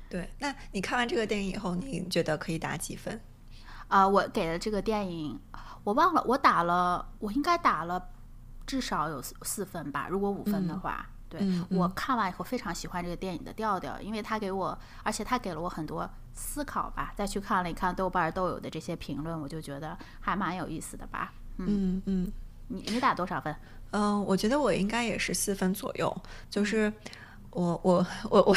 [0.09, 0.29] 对。
[0.39, 3.21] 那你看完这个电影以后，你觉得可以打几分？
[3.93, 5.39] 啊，我给的这个电影，
[5.83, 8.03] 我忘了，我打了，我应该打了
[8.65, 10.07] 至少有四四分吧。
[10.09, 11.39] 如果五分的话，对
[11.69, 17.13] 我看完以后非常喜欢这个电影的调调，因为他给我，而且他给了我很多思考吧。
[17.15, 21.31] 再去看了一看豆瓣豆友的这些评论，我就觉得还蛮有意思的吧。
[21.57, 22.31] 嗯嗯，
[22.69, 23.55] 你你打多少分？
[23.91, 26.11] 嗯，我觉得我应该也是四分左右，
[26.49, 26.91] 就是。
[27.53, 28.55] 我我我我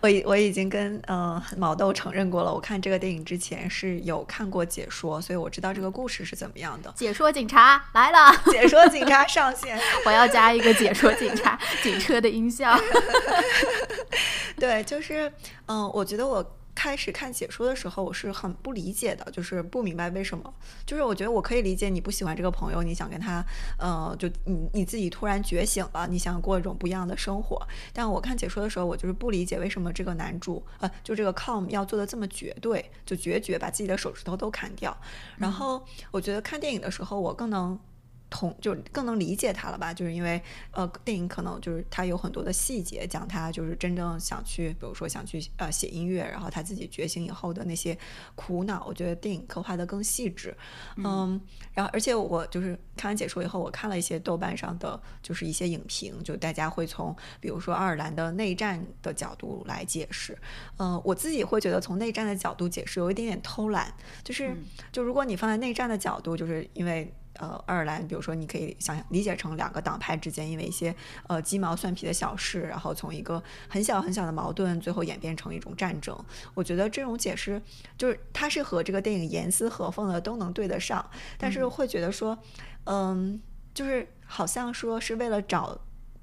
[0.00, 6.92] 我已我已经跟呃毛豆承认过了，我看这个电影之前是有看过解说，所以我知道这个故事是怎么样的。
[6.96, 12.76] 解说警察来了，解说警察上线， 我要加一个解说警察警车的音效。
[14.58, 15.32] 对，就是
[15.66, 16.56] 嗯，我觉得我。
[16.82, 20.52] 开始看解说的时候，我是很不理解的，就是不明白为什么。
[20.84, 23.44] 就是我觉得我可以理解你不喜欢这个朋友，你想跟他，
[23.78, 27.64] 呃，就你你自己突然觉醒了，你想过一种不一样的生活。
[27.92, 34.96] 但我看解说的时候，我就是不理解为什么这个男主，呃，就这个 Com 要做的这么绝对，就决绝把自己的手指头都砍掉。
[35.36, 37.78] 然后我觉得看电影的时候，我更能。
[38.32, 39.92] 同就更能理解他了吧？
[39.92, 47.96] 就是因为呃，电影可能就是他有很多的细节，讲他就是真正想去，比如说想去呃写音乐，然后他自己觉醒以后的那些
[48.34, 50.56] 苦恼，我觉得电影刻画的更细致。
[50.96, 51.38] 嗯，
[51.74, 60.36] 然后而且我就是看完解说以后，我看了一些豆瓣上的就是一些影评，就大家会从比如说爱尔兰的内战的角度来解释。
[60.78, 63.92] 嗯，我自己会觉得从内战的角度解释有一点点偷懒，
[64.24, 64.56] 就是
[64.90, 67.12] 就如果你放在内战的角度，就是因为。
[67.34, 70.94] 呃，爱尔兰，比如说，你可以想理解成两个党派之间因为一些
[71.26, 76.16] 呃鸡毛蒜皮的小事，然后从一个很小很小的矛盾，最后演变成一种战争。
[76.54, 77.60] 我觉得这种解释
[77.96, 81.04] 就是它是和这个电影严丝合缝的都能对得上，
[81.38, 82.38] 但是会觉得说，
[82.84, 83.40] 嗯，
[83.72, 85.80] 就是好像说是为了找。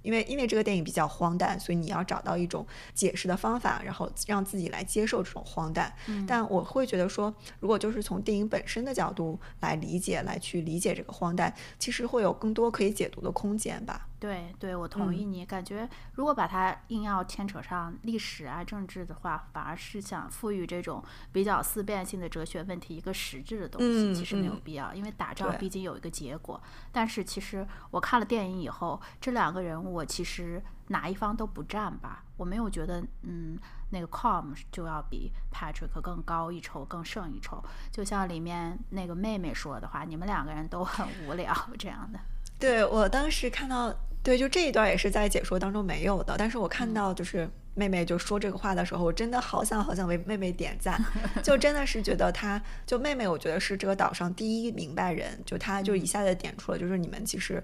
[0.09, 5.93] 因为因为这个电影比较荒诞，所以你要找到一种解释的方法，然后让自己来接受这种荒诞。
[6.27, 14.08] 但我会觉得说，如果就是从电影本身的角度来理解，来去理解这个荒诞，其实会有更多可以解读的空间吧。
[14.19, 15.45] 对对，我同意你。
[15.45, 24.93] 感觉如果把它硬要牵扯上历史啊、政治的话，反而是想赋予这种比较思辨性的哲学问题一个实质的东西，其实没有必要。
[24.93, 26.61] 因为打仗毕竟有一个结果。
[26.91, 32.23] 但是其实我看了电影以后，这两个人物我其实哪一方都不占吧。
[32.37, 33.57] 我没有觉得，嗯，
[33.89, 37.63] 那个 Com 就要比 Patrick 更高一筹、更胜一筹。
[37.91, 42.19] 就像里面那个妹妹说的话，你们两个人都很无聊 这样的。
[42.59, 43.91] 对我当时看到。
[44.21, 46.35] 对，就这一段也是在解说当中没有的。
[46.37, 51.01] 但是我看到就是妹妹就说这个话的时候，我真的好想好想为妹妹点赞，
[51.41, 57.63] 就真的是觉得她就妹妹，我觉得是这个岛上第一明白人，就她就一下子点出了，就是你们其实，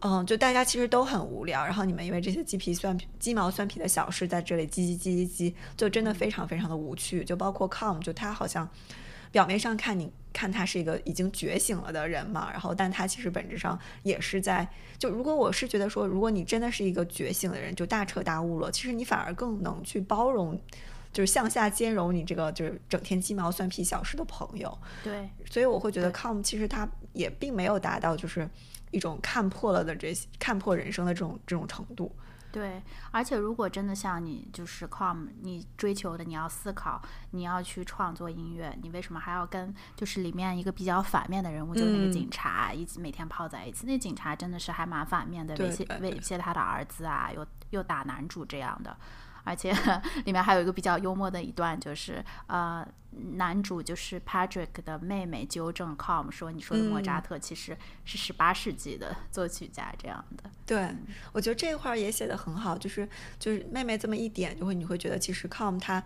[0.00, 7.24] 嗯，就大家其实都很无聊，然后你们因为这些鸡皮蒜皮、鸡毛蒜皮的小事在这里叽叽叽叽叽，就真的非常非常的无趣。
[7.24, 8.68] 就包括 Com，就他好像。
[9.36, 14.66] 表面上看，你看他是一个已经觉醒了的人嘛，然后，但他其实本质上也是在
[14.96, 20.58] 就，如果我是觉得说，如果你真的是一个觉醒的人，就大彻大悟了，其实你反而更能去包容，
[21.12, 24.78] 就是向下兼容你这个就是整天鸡毛蒜皮小事的朋友。
[25.04, 28.48] 对，所以我会觉得 Com 其实他也并没有达到就是
[28.90, 32.10] 一种看破了的这些看破人生的这种这种程度。
[32.56, 37.02] 对，而且如果真的像你就是 com，你追求的，你要思考，
[37.32, 43.86] 你要去创作音乐，你为什么还要跟就是里面一个比较反面的人物，就是那个警察，一起每天泡在一起？
[43.86, 48.96] 那警察真的是还蛮反面的，猥亵猥亵他的儿子啊，又又打男主这样的。
[49.46, 49.72] 而且
[50.26, 52.86] 里面还有一个比较幽默的一段，就是呃，
[53.36, 60.50] 男主就是 Patrick 的妹妹纠正 Com 说：“你说的莫扎特其实是十八世纪的作曲家。”这样的。
[60.66, 60.92] 对，
[61.32, 66.02] 我觉得这块儿也写的很好，就是就是妹妹这么一点，就会你会觉得其实 Com 他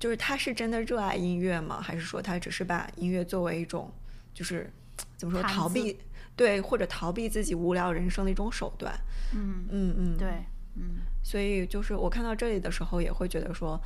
[0.00, 1.80] 就是他是真的热爱音乐吗？
[1.80, 3.90] 还是说他只是把音乐作为一种
[4.34, 4.70] 就是
[5.16, 5.96] 怎么说逃避
[6.36, 8.92] 对或者逃避自己无聊人生的一种手段？
[9.32, 10.44] 嗯嗯嗯，对。
[10.76, 13.80] 嗯，所以就是我看到这里的时候，也会觉得说，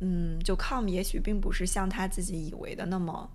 [0.00, 3.30] 嗯，就 Com 也许并不是像他自己以为的那么，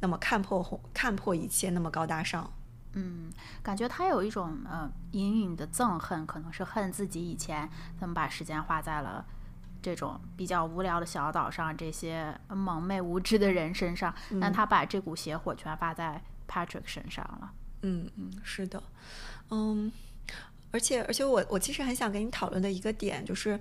[0.00, 2.52] 那么看破看破一切，那么高大上。
[2.92, 3.32] 嗯，
[3.62, 7.68] 感觉他有一种呃隐隐的憎恨，可能是恨自己以前
[7.98, 9.24] 怎么把时间花在了
[9.82, 17.52] 这种比较无聊的小岛上，这些蒙昧无知的人身上，但他把这股邪火全发在 Patrick 身上了。
[17.82, 18.82] 嗯嗯，是的，
[19.50, 19.90] 嗯。
[20.74, 23.58] 而且，而且我我其实很想跟你讨论的一个点就是，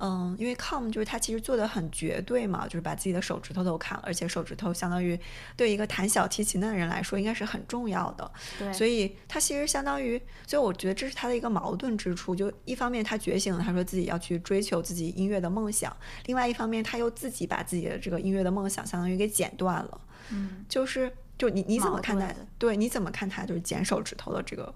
[0.00, 5.16] 嗯，因为 Com 就是他其实做的很绝对嘛，就是把自己的手指头都砍了，而且手指头相当于
[5.56, 20.00] 对一个弹小提琴的人来说应该是很重要的，对，所以他其实相当于，所以我觉得这是他的一个矛盾之处，就一方面他觉醒了，他说自己要去追求自己音乐的梦想，另外一方面他又自己把自己的这个音乐的梦想相当于给剪断了，
[20.30, 22.34] 嗯，就是就你你怎么看待？
[22.58, 24.74] 对，你怎么看他就是剪手指头的这个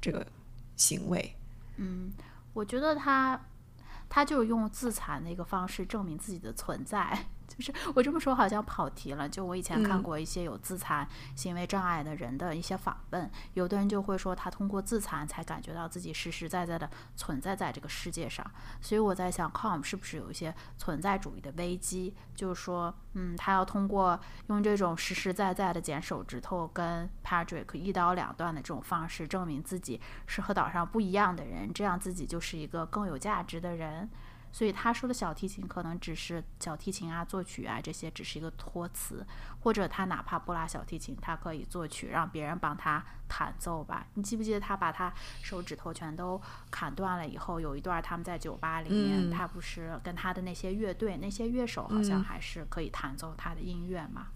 [0.00, 0.26] 这个？
[0.76, 1.36] 行为，
[1.76, 2.12] 嗯，
[2.52, 3.40] 我觉得他，
[4.08, 7.26] 他就是用自残的一个方式证明自己的存在。
[7.56, 9.28] 就是我这么说好像跑题了。
[9.28, 18.48] 就我以前看过一些有自残行为障碍的人的一些访问，有的人就会说他通过自残才感觉到自己实实在在的存在在这个世界上。
[18.80, 22.14] 所以我在想，Com 是不是有一些存在主义的危机？
[22.34, 34.08] 就是说，嗯，他要通过用这种实实在在的剪手指头跟 Patrick 一刀两断的这种方式，证明自己是和岛上不一样的人，这样自己就是一个更有价值的人。
[34.52, 39.26] 所以他说的小提琴可能只是小提琴啊，作曲啊这些只是一个托词，
[39.60, 44.06] 或者他哪怕不拉小提琴，他可以作曲，让别人帮他弹奏吧。
[44.12, 45.10] 你记不记得他把他
[45.42, 46.38] 手指头全都
[46.70, 54.26] 砍断了以后，有一段他们在酒吧里面，他不是跟他的那些乐队那些乐手好像还是可以弹奏他的音乐嘛？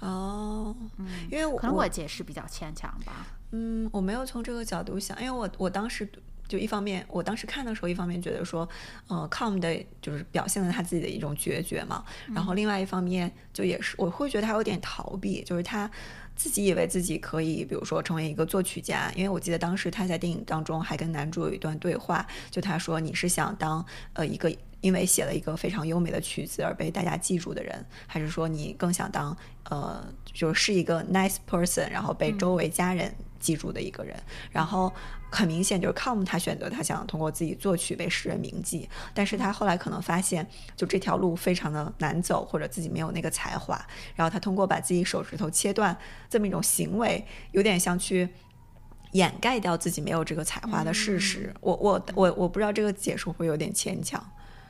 [0.00, 3.26] 哦，嗯，因为可能我解释比较牵强吧。
[3.50, 6.10] 嗯，我没有从这个角度想，因为我我当时。
[6.50, 8.68] 就一方面，我当时看的时候，一方面觉得说，
[9.06, 15.88] 呃，Com 的就是表现了他自己的一种决绝嘛，然后另外一方面就也是我会觉得他有点逃避，就是他
[16.34, 23.84] 自己以为自己可以，比如说成为一个作曲家，因为我记得当时他在电影当中还跟男主有一段对话，就他说你是想当
[24.14, 29.36] 呃一个因为写了一个非常优美的曲子而被大家记住的人，还是说你更想当
[29.68, 34.16] 呃就是一个 nice person，然后被周围家人记住的一个人，
[34.52, 34.92] 然后。
[35.32, 43.80] 很明显就是 Com 他选择他想通过自己作曲被世人铭记，但是他后来可能发现就这条路非常的难走，或者自己没有那个才华，
[44.16, 45.96] 然后他通过把自己手指头切断
[46.28, 48.28] 这么一种行为，有点像去
[49.12, 51.54] 掩盖掉自己没有这个才华的事实。
[51.60, 54.20] 我我我我不知道这个解释会有点牵强。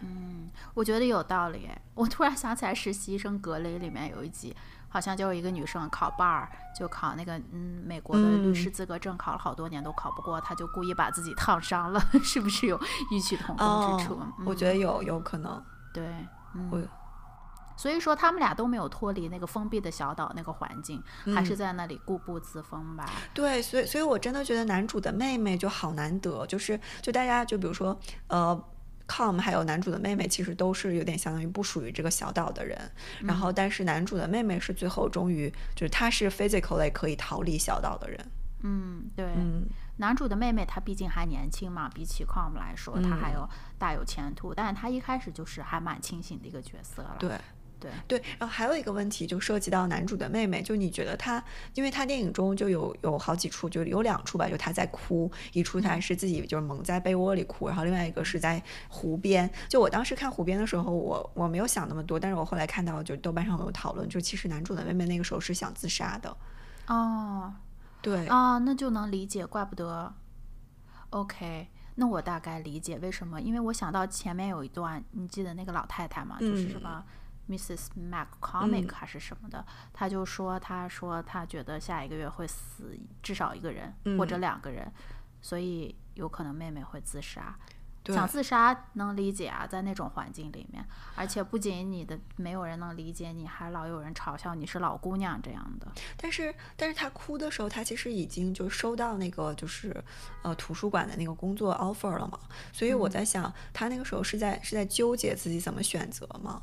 [0.03, 1.71] 嗯，我觉得有道理。
[1.95, 4.55] 我突然想起来《实习生格雷》里面有一集。
[4.91, 12.79] 好像就有一个女生考 bar，就考那个嗯美国的律师资格证，考了好多年都考不过，她就故意把自己烫伤了， 是不是有
[13.11, 14.21] 异曲同工之处？
[14.45, 15.65] 我觉得有有可能。
[15.95, 16.05] 对，
[16.55, 16.89] 嗯。
[17.77, 21.03] 所以说他们俩都没有脱离那个封闭的小岛那个环境，
[21.35, 23.09] 还是在那里固步自封吧。
[23.33, 28.63] 对，所以所以我真的觉得男主的妹妹就好难得，就是就大家就比如说呃。
[29.11, 32.79] Com 还有男主的妹妹其实都是有点相当于不属于这个小岛的人，
[33.23, 38.31] 然后但是男主的妹妹是最后终于就是他是 physically 可以逃离小岛的人。
[38.63, 39.27] 嗯，对。
[39.35, 43.49] 嗯，男主的妹妹她毕竟还年轻嘛，比起 Com 来说，她还有
[43.79, 47.17] 大有前途，但是她一开始就是还蛮清醒的一个角色了。
[47.19, 47.33] 对。
[47.81, 51.43] 对对，然后还有一个问题就涉及到男主的妹妹，就你觉得他，
[51.75, 59.51] 因为他电影中就有有好几处，就有两处吧，就他在哭，一处他是自己就是蒙在被窝里哭，然后另外一个是在湖边。
[59.69, 66.37] 就我当时看湖边的时候，我我没有想那么多，但是我后来看到就豆瓣上有讨论，就其实男主的妹妹那个时候是想自杀的。
[66.87, 67.53] 哦，
[68.03, 70.13] 对啊，那就能理解，怪不得。
[71.11, 76.37] OK，那我大概理解为什么，因为我想到前面有一段，你记得那个老太太吗？
[76.41, 77.05] 就是什么
[77.51, 77.89] ？Mrs.
[77.99, 84.91] McCormick 还是什么的，他就说，他说他觉得下一个月会死至少一个人或者两个人，
[85.43, 87.59] 所以有可能妹妹会自杀。
[88.07, 90.85] 想自杀能理解啊，在那种环境里面，
[91.15, 95.87] 而且不仅你的没有人能理解你，还老有人嘲笑你是老姑娘这样的。
[96.17, 100.03] 但是，但是他哭的时候，他其实已经就收到那个就是
[100.43, 102.41] 呃图书馆的那个工作 offer 了嘛，
[102.73, 106.63] 所以我在想，他那个时候是在是在纠结自己怎么选择吗？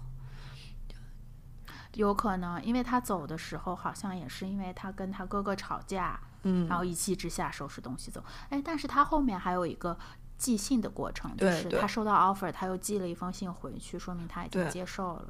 [1.97, 8.23] 有可能，因为他走的时候，好像也是因为他跟他哥哥吵架，嗯，然后一气之下收拾东西走。
[8.49, 9.97] 哎，但是他后面还有一个
[10.37, 15.25] 寄信的过程，就是他收到 offer，他又寄了一封信回去，说明他已经接受了。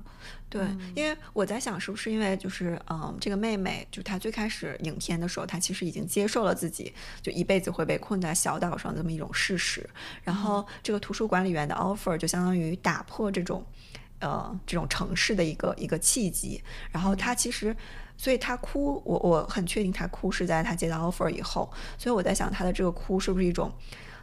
[0.50, 9.90] 对，因为我在想，是不是因为就是嗯，这个妹妹，就她最开始影片的时候，她其实已经接受了自己就一辈子会被困在小岛上这么一种事实，
[10.22, 13.66] 然后这个图书管理员的 offer 就相当于打破这种。
[14.20, 16.62] 呃，这种城市的一个一个契机，
[16.92, 17.76] 然后他其实，
[18.18, 23.72] 所以他哭，我我很确定他哭是在他接到 offer 以后，所以我在想他的这个哭是不是一种。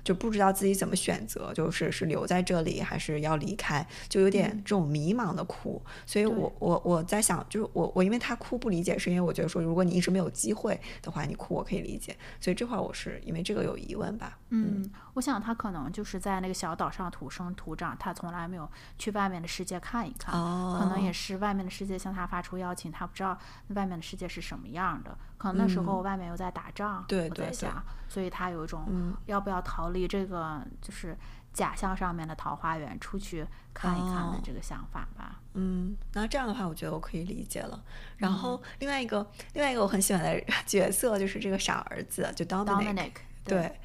[0.04, 5.82] 就不知道自己怎么选择，就是是留在这里还是要离开，就有点这种迷茫的哭。
[6.04, 12.16] 所以我我我在想，就是我我因为他哭不理解，是因为我觉得说，如果你一直没有机会的话，你哭我可以理解。
[12.38, 14.38] 所以这块我是因为这个有疑问吧。
[14.50, 23.38] 嗯，我想他可能就是在那个小岛上土生土长，他从来没有去外面的世界看一看，可能也是外面的世界向他发出邀请，他不知道
[23.68, 25.16] 外面的世界是什么样的。
[25.44, 31.14] 可能那时候外面又在打仗，对我在想，所以他有一种要不要逃离这个就是
[31.52, 35.40] 假象上面的桃花源，出去看一看的这个想法吧。
[35.52, 37.84] 嗯，那这样的话，我觉得我可以理解了。
[38.16, 43.12] 然后另外一个另外一个我很喜欢的 角色就是这个傻儿子，就 Dominic，
[43.44, 43.78] 对。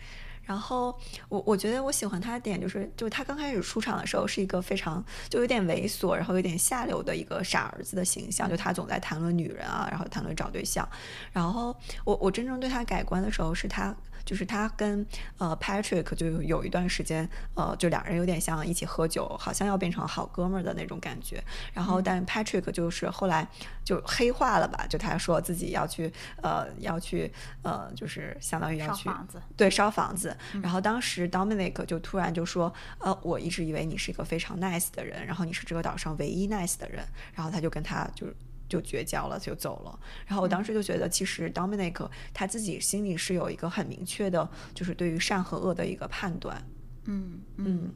[0.49, 0.97] 然后
[1.29, 10.89] 我我觉得我喜欢他的点就是，就是他刚开始出场的时候是一个非常就有点猥琐，然后有点下流的一个傻儿子的形象，就他总在谈论女人啊，然后谈论找对象。
[11.31, 13.95] 然后我我真正对他改观的时候是他。
[14.29, 15.03] 就是他跟
[15.39, 21.43] 呃 Patrick 就有一段时间，呃，就两人有点像一起喝酒，好像要变成好哥们儿的那种感觉。
[21.73, 23.47] 然后，但 Patrick 就是后来
[23.83, 24.85] 就黑化了吧？
[24.87, 26.13] 就他说自己要去
[26.43, 29.09] 呃要去呃，就是相当于要去
[29.57, 30.37] 对烧房子。
[30.61, 37.03] 然后当时 Dominic 就突然就说，呃，我一直以为你是一个非常 nice 的人，然后你是这个岛上唯一 nice 的人。
[37.33, 38.27] 然后他就跟他就。
[38.69, 39.99] 就绝交了，就走了。
[40.25, 46.63] 然后我当时就觉得，其实 Dominic 他自己心里是有一个很明确的，就是对于善和恶的一个判断。
[47.05, 47.91] 嗯嗯。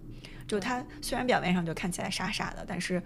[0.47, 3.01] 就他虽然表面上就看起来傻傻的，但是。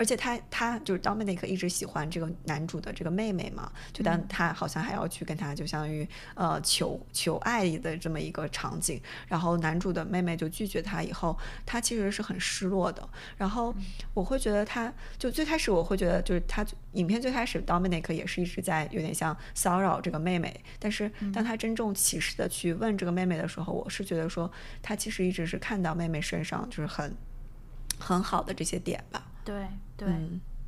[0.00, 11.36] 而且他他就是 Dominic 一直喜欢这个男主的这个妹妹嘛，就当他好像还要去跟他就相当于呃求求爱的这么一个场景，然后男主的妹妹就拒绝他以后，
[11.66, 13.08] 他其实是很失落的。
[13.36, 13.74] 然后
[14.14, 24.48] 我会觉得他就最开始我会觉得就是他影片最开始 Dominic 也是一直在有点像骚扰这个妹妹，但是当他真正起势的去问这个妹妹的时候，我是觉得说
[24.80, 27.12] 他其实一直是看到妹妹身上就是很
[27.98, 29.26] 很好的这些点吧。
[29.44, 29.66] 对
[29.96, 30.08] 对，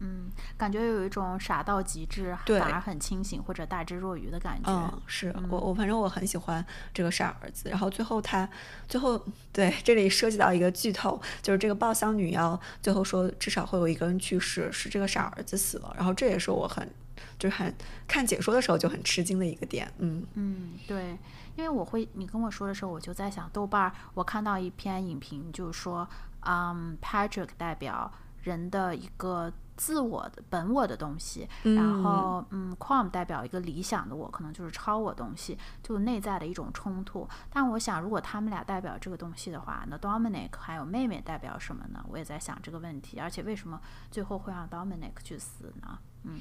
[0.01, 4.72] 嗯，感觉有一种傻到极致，反而很清醒或者大智若愚的感觉。
[4.72, 7.68] 嗯，是我我反正我很喜欢这个傻儿子。
[7.68, 8.49] 然后最后他
[8.89, 15.95] 最后对这里涉及到一个剧透，就是这个抱香女妖最后说至少会有一个人去世，是这个傻儿子死了。
[15.97, 16.91] 然后这也是我很
[17.39, 17.72] 就是很
[18.09, 19.89] 看解说的时候就很吃惊的一个点。
[19.99, 21.17] 嗯嗯，对，
[21.57, 26.09] 因为我会你跟我说的时候，我就在想豆瓣儿我看到一篇影评，就是说，
[26.41, 28.11] 嗯，Patrick 代表。
[28.43, 37.29] 人的一个自我的本我的东西，然后嗯，com 代表一个理想的我，可能就是超我东西，就内在的一种冲突。
[37.51, 42.03] 但我想，如果他们俩代表这个东西的话，那 Dominic 还有妹妹代表什么呢？
[42.09, 43.21] 我也在想这个问题。
[43.21, 43.79] 而且为什么
[44.11, 45.99] 最后会让 Dominic 去死呢？
[46.22, 46.41] 嗯，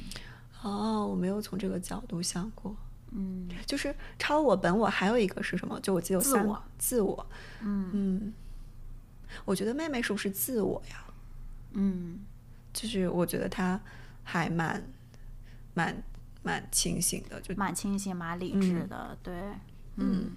[0.61, 2.73] 哦，我没有从这个角度想过。
[3.11, 5.79] 嗯，就是超我本我还有一个是什么？
[5.81, 7.25] 就我记得有三个自我。
[7.61, 8.33] 嗯嗯，
[9.45, 11.03] 我觉得妹妹是不是自我呀？
[11.73, 12.19] 嗯，
[12.73, 13.79] 就是我觉得她
[14.23, 14.83] 还蛮
[15.73, 16.03] 蛮
[16.43, 19.33] 蛮清醒的，就蛮清醒、蛮理智的，对，
[19.95, 20.31] 嗯。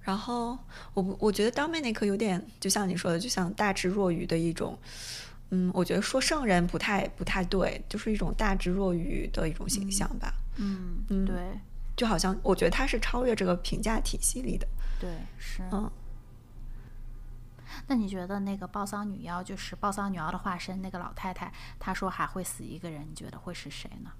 [0.00, 0.58] 然后
[0.94, 4.76] 我我觉得 Dominic 有点，就像你说的，就像大智若愚的一种，
[5.50, 10.34] 嗯，我觉得说圣人不太不太对，就是一种大智若愚的一种形象吧。
[10.56, 11.36] 嗯嗯，对，
[11.96, 14.66] 就好像我觉得他是超越这个评价体系里的，
[15.00, 15.90] 对，是，嗯。
[17.86, 24.10] 那你觉得那个抱桑女妖就是抱桑女妖的化身那个老太太，她说还会死一个人，你觉得会是谁呢？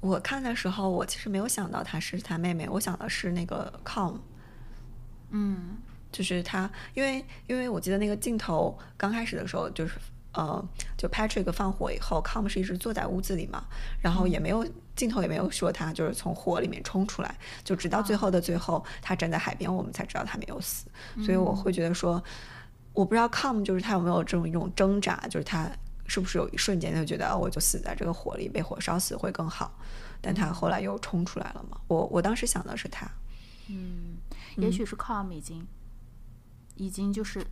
[0.00, 4.18] 我看的时候，我其实没有想到她是她妹妹，我想的是那个 Com。
[5.30, 5.78] 嗯，
[6.10, 9.98] 就是她，因为因为我记得那个镜头刚开始的时候，就是
[10.32, 10.64] 呃，
[10.96, 13.64] 就 Patrick 放火以后，Com 是一直坐在屋子里嘛，
[14.00, 20.86] 然后也没有镜头也没有说他就是从火里面冲出来，就直到最后的最后，他站在海边，我们才知道他没有死，
[21.24, 22.22] 所以我会觉得说。
[22.94, 25.66] 我不知道 com 就是他有没有这种一种挣扎，就是他
[26.06, 29.72] 是不是有一瞬间就觉得我就死在这个火里，被火烧死会更好，
[30.20, 31.80] 但他后来又冲出来了嘛？
[31.88, 33.10] 我我当时想的是他，
[33.68, 34.18] 嗯，
[34.58, 35.66] 也许是 com 已经
[36.74, 37.46] 已经就是。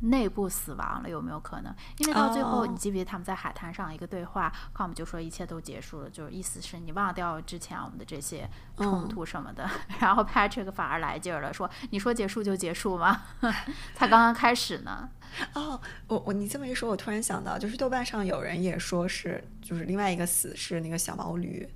[0.00, 1.74] 内部死亡了有没有可能？
[1.98, 9.68] 因为到最后，你记不记得他们在海滩上一个对话，com 就说一切都结束了，就是意思是你忘掉之前我们的这些冲突什么的。
[10.00, 13.22] 然后 Patrick 反而来劲儿了，说：“你说结束就结束吗？
[13.94, 15.08] 才刚刚开始呢。”
[15.54, 21.68] 哦，我我你这么一说，我突然想到，就是豆瓣上有人也说是，就是另外一个死是那个小毛驴。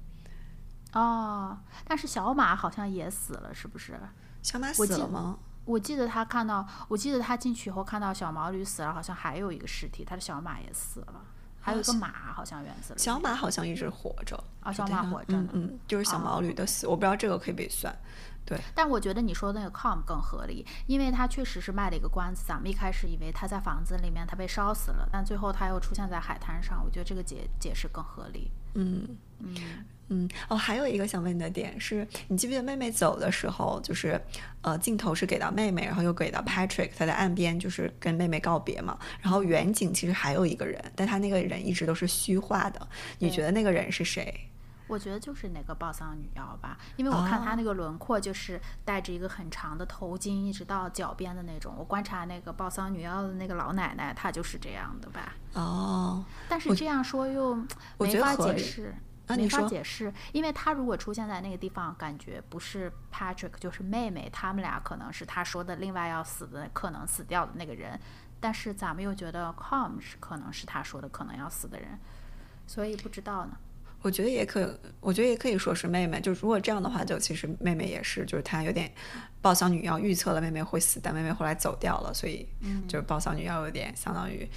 [0.93, 3.99] 哦，但是小马好像也死了，是不是？
[4.43, 5.39] 小马死了吗？
[5.65, 11.23] 我记得他看到，我记得他进去以后看到小毛驴死了，好像还有一个尸体，他的小马也死了，
[11.61, 12.99] 还有一个马好像原死了。
[12.99, 17.95] 小马好像一直活着啊，小马活着，嗯嗯，就是小毛驴的死，我不知道这个可以不可以算。
[18.45, 28.51] 对，但我觉得你说的那个 com 更合理，因为他确实是卖了一个关子，咱们一开始以为他在房子里面他被烧死了，但最后他又出现在海滩上，我觉得这个解解释更合理。
[28.75, 29.55] 嗯嗯。
[30.12, 34.21] 嗯哦，还有一个想问你的点是，你记不记得妹妹走的时候，就是
[34.61, 38.99] 呃镜头是给到妹妹，然后又给到 Patrick，他在岸边就是跟妹妹告别嘛。
[39.21, 42.89] 然后远景其实还有一个人，但他那个人一直都是虚化的。
[43.21, 44.49] 你觉得那个人是谁？
[44.91, 51.75] 我觉得就是那个暴丧女妖吧，因为我看她那个轮廓就是戴着一个很长的头巾，一直到脚边的那种。
[51.79, 55.35] 我观察那个暴丧女妖的那个老奶奶，她就是这样的吧？
[55.55, 57.55] 哦，但是这样说又
[57.99, 58.95] 没法解释。
[59.37, 67.97] 没法解释，因为他如果出现在那个地方，感觉不是 Patrick 就是妹妹，他们俩可能是他说的另外要死的可能死掉的那个人，
[68.41, 71.97] 但是咱们又觉得 Com 是可能是他说的可能要死的人，
[72.67, 73.53] 所以不知道呢。
[74.02, 76.20] 我觉得也可，我觉得也可以说是妹妹。
[76.20, 78.90] 就如果这样的话，就其实妹妹也是，就是她有点
[79.43, 82.48] 暴躁女妖预测了妹妹会死，但妹妹后来走掉了，所以
[82.89, 84.48] 就是暴躁女妖有点相当于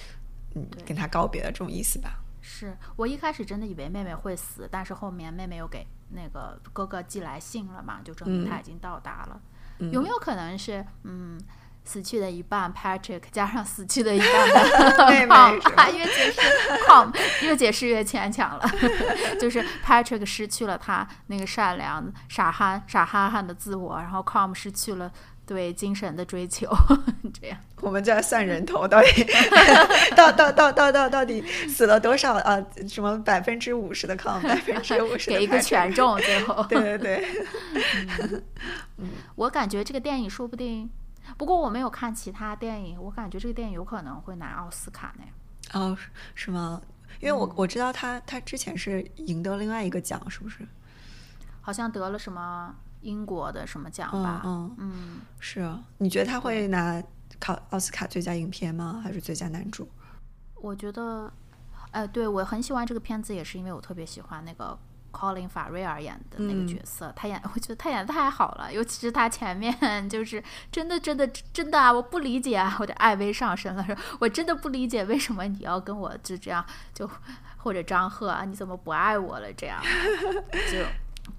[0.54, 2.20] 嗯跟她告别的这种意思吧。
[2.40, 9.40] 是我一开始真的以为妹妹会死，但是后面妹妹又给那个哥哥寄来信了嘛，就证明她已经到达了。
[9.90, 11.40] 有没有可能是，嗯，
[11.84, 15.34] 死去的一半 Patrick 加上死去的一半的 妹妹？
[15.96, 16.40] 越解释
[16.86, 17.12] 胖，
[17.42, 18.70] 越解释越牵强了。
[19.38, 25.12] 就是 Patrick 失去了他那个善良、傻憨、傻憨憨的自我，然后 Com 失去了
[25.46, 26.66] 对精神的追求，
[27.38, 27.58] 这样。
[27.82, 29.26] 我们就在算人头，到底
[30.16, 32.58] 到到到到到到底死了多少啊？
[32.88, 36.64] 什么百分之五十的抗，百分之五十给一个权重，最后。
[36.64, 37.28] 对对对。
[38.96, 40.88] 嗯，我感觉这个电影说不定，
[41.36, 45.24] 不过我没有看其他电影，我感觉这个电影有可能会拿奥斯卡呢。
[45.72, 45.96] 哦，
[46.34, 46.80] 是吗？
[47.20, 50.66] 因为我我知道他他之前是赢得另外一个奖，是不是？
[51.60, 54.42] 好像得了什么英国的什么奖吧？
[54.44, 55.82] 嗯嗯，是啊。
[55.98, 57.02] 你觉得他会拿
[57.40, 59.00] 考奥斯卡最佳影片吗？
[59.02, 59.88] 还是最佳男主？
[60.56, 61.32] 我觉得，
[61.92, 64.78] 哎，对我很喜欢这个片子，也是因为我特别喜欢那个
[65.14, 69.72] Colin 法瑞尔演的那个角色，他演， 我觉得他演的太好了，尤其是他前面
[70.10, 70.42] 就是
[70.72, 77.08] 真的真的真的啊，我不理解啊，我的爱薇上身了，说我真的不理解为什么你要跟我就这样就
[77.58, 79.80] 或者张赫啊，你怎么不爱我了这样
[80.72, 80.84] 就。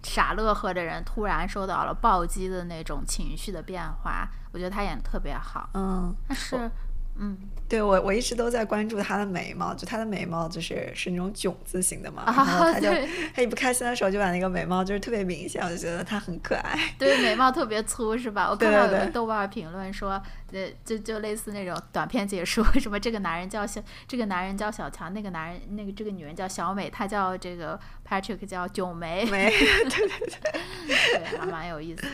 [0.01, 5.69] 傻乐呵的人突然受到了暴击的那种情绪的变化，我觉得他演的特别好。
[5.75, 6.71] 嗯，但是，
[7.17, 7.37] 嗯，
[7.69, 12.89] 对我我一直都在关注他的眉毛，就他的眉毛就是是那种囧字形的嘛，然后他 就
[13.33, 16.77] 他一不开心的时候就把那个眉毛就是特别明显，我就觉得他很可爱。
[16.99, 18.49] 对，眉毛特别粗是吧？
[18.49, 20.21] 我看到有个豆瓣评论说，
[20.51, 32.05] 呃，就就类似那种短片解说，什么这个男人叫小，这个男人叫小强，那个男人那个这个女人叫小美，他叫这个 Patrick 叫囧眉，对对对， 对，还蛮有意思。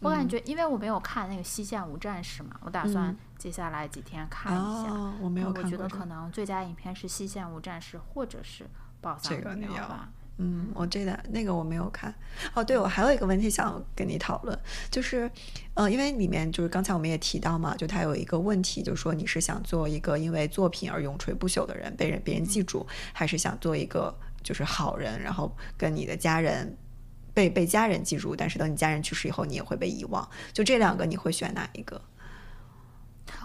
[0.00, 4.92] 我感觉，因为我没有看那个《西线无战事》嘛，我打算接下来几天看一下。
[5.18, 8.64] 我没有看我觉得可能最佳影片是《西线无战事》或者是
[9.00, 10.10] 《宝藏女妖》吧。
[10.36, 12.14] 嗯，我这个那个我没有看。
[12.52, 14.58] 哦，对，我还有一个问题想跟你讨论，
[14.90, 15.30] 就是，
[15.72, 26.76] 呃，因为里面就是刚才我们也提到嘛，就他有一个问题，就是说你是想做一个因为作品而永垂不朽的人，被人别人记住，还是想做一个就是好人，然后跟你的家人。
[27.32, 30.28] 被被家人记住，但是等你家人去世以后，你也会被遗忘。
[30.52, 32.02] 就这两个，你会选哪一个？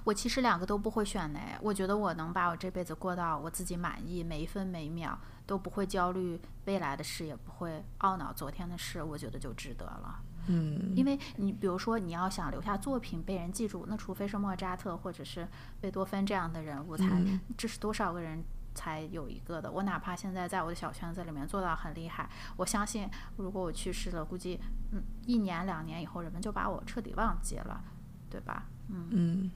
[0.03, 1.39] 我其实两个都不会选的。
[1.61, 10.19] 我觉得我能把我这辈子过到我自己满意，每一分每一秒都不会焦虑未来的事，也不会懊恼昨天的事，我觉得就值得了。
[10.47, 15.47] 嗯，因为你比如说你要想留下作品被人记住，那除非是莫扎特或者是
[15.81, 17.23] 贝多芬这样的人物，才
[17.57, 18.43] 这是多少个人。
[18.77, 19.71] 才有一个的。
[19.71, 24.59] 我哪怕现在在我的小圈子里面做到很厉害，我相信如果我去世了，估计
[24.91, 27.81] 嗯一年两年以后，人们就把我彻底忘记了，
[28.29, 28.65] 对吧？
[28.89, 29.51] 嗯嗯，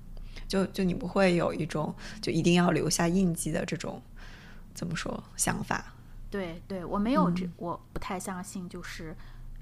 [0.48, 4.02] 就就你不会有一种就一定要留下印记的这种
[4.74, 5.94] 怎么说想法？
[6.30, 9.16] 对对，我没有这，我不太相信，就是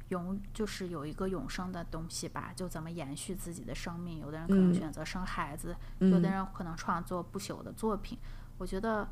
[0.09, 2.51] 永就是有一个永生的东西吧？
[2.55, 4.19] 就怎么延续自己的生命？
[4.19, 8.17] 有的人可能选择生孩子，有的人可能创作不朽的作品。
[8.57, 9.07] 我觉得。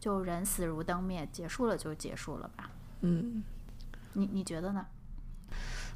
[0.00, 2.70] 就人死如灯灭，结束了就结束了吧。
[3.00, 3.42] 嗯，
[4.12, 4.86] 你你觉得呢？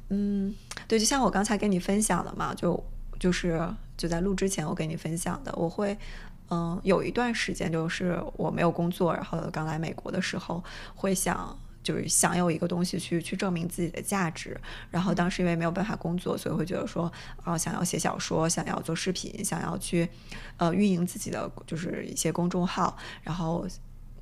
[0.09, 0.53] 嗯，
[0.89, 2.83] 对，就像我刚才跟你分享的嘛，就
[3.23, 5.97] 就是就在录之前我跟你分享的，我会
[6.49, 10.61] 嗯有一段时间就是我没有工作，然后刚来美国的时候
[10.93, 11.57] 会想。
[11.83, 14.57] 就是想有一个东西去去证明自己的价值，
[14.89, 17.11] 然后当时因为没有办法工作，所以会觉得说，
[17.43, 20.07] 哦，想要写小说，想要做视频，想要去，
[20.55, 23.67] 呃，运营自己的就是一些公众号，然后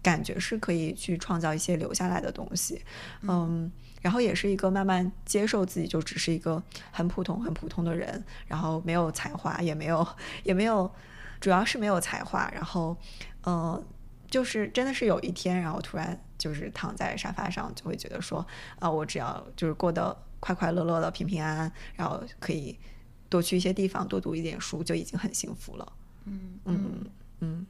[0.01, 2.81] 感觉是可以去创造一些留下来的东西，
[3.21, 3.71] 嗯，
[4.01, 6.61] 然后也是一个慢慢接受自己就只是一个
[6.91, 10.05] 很普通很普通的人，然后没有才华，也没有
[10.43, 10.91] 也没有，
[11.39, 12.97] 主要是没有才华，然后，
[13.45, 13.83] 嗯。
[14.31, 18.47] 就是真的是有一天，然后突然就是躺在沙发上，就会觉得说
[18.79, 22.79] 啊，我只要就是过得快快乐乐的、平平安安，然后可以
[23.27, 25.93] 多去一些地方，多读一点书，就已经很幸福了。
[26.23, 27.05] 嗯嗯
[27.41, 27.67] 嗯。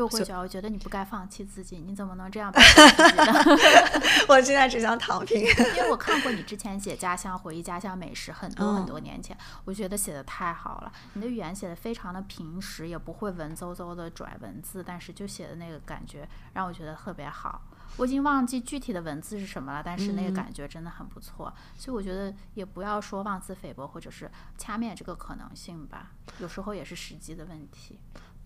[0.00, 2.50] 肉桂卷，我觉得你不该放弃自己，你怎么能这样？
[4.28, 5.40] 我现在只想躺平。
[5.76, 9.36] 因为我看过你之前写家乡回忆、家乡美食，很多很多年前，
[9.66, 10.92] 我觉得写的太好了。
[11.12, 17.60] 你的语言写的非常的平实，也不会文绉绉的拽文字，但是就写的那个感觉让我觉得特别好。
[17.96, 21.52] 我已经忘记具体的文字是什么了，但是那个感觉真的很不错。
[21.76, 26.12] 所以我觉得也不要说妄自菲薄，或者是掐灭这个可能性吧。
[26.38, 27.98] 有时候也是时机的问题。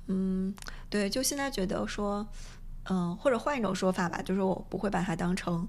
[0.06, 0.54] 嗯，
[0.90, 2.26] 对，就现在觉得说，
[2.90, 5.66] 嗯，或者换一种说法吧，就是我不会把它当成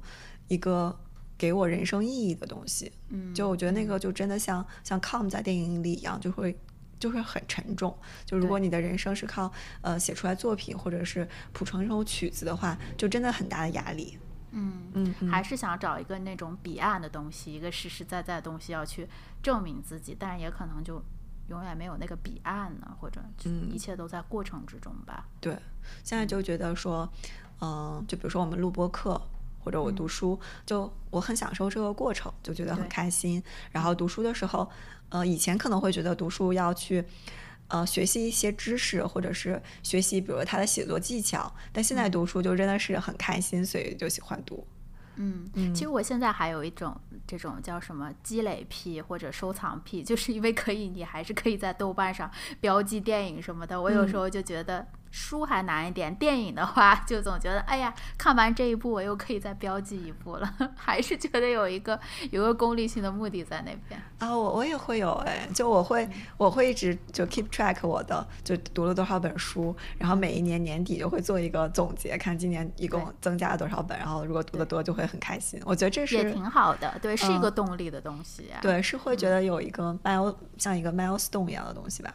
[0.49, 0.93] 一个
[1.37, 2.91] 给我人生意义的东西。
[3.09, 6.57] 嗯，就我觉得那个就真的像像 com 在电影里一样，就会
[6.99, 7.97] 就会很沉重。
[8.25, 9.49] 就如果你的人生是靠
[9.81, 14.17] 呃写出来作品或者是谱成一首曲子的话，就真的很大的压力。
[14.51, 19.07] 嗯嗯，还是想找一个那种彼岸的东西，一个实实在在的东西要去
[19.41, 21.01] 证明自己，但是也可能就。
[21.47, 23.21] 永远没有那个彼岸呢，或者
[23.71, 25.27] 一切都在过程之中吧。
[25.39, 25.55] 对，
[26.03, 27.09] 现在就觉得说，
[27.61, 29.21] 嗯，就比如说我们录播课，
[29.63, 33.43] 或者我读书，就我很享受这个过程，就觉得很开心。
[33.71, 34.69] 然后读书的时候，
[35.09, 37.05] 呃，以前可能会觉得读书要去。
[37.67, 41.51] 呃，学习一些知识，或者是学习，比如他的写作技巧。
[41.73, 44.63] 但现在读书就真的是很开心，所以就喜欢读。
[45.17, 52.29] 嗯，其实我现在还有一种这种叫什么积累癖或者收藏癖，就是因为可以，你还是可以在豆瓣上
[52.59, 53.81] 标记电影什么的。
[53.81, 54.85] 我有时候就觉得。
[55.15, 61.97] 书还难一点，电影的话就总觉得，哎呀，看完这一部我又可以再标记一部了， 还是觉得有一个
[62.31, 64.35] 有个功利性的目的在那边啊。
[64.37, 75.57] 我我也会有哎，就我会我会一直就 keep track 我的就读了多少本书，然后每一年年底就会做一个总结，看今年一共增加了多少本，然后如果读的多就会很开心。
[75.63, 78.49] 我觉得这是也挺好的，对，是一个动力的东西。
[78.61, 82.13] 对，是会觉得有一个 mile 像一个 milestone 一样的东西吧。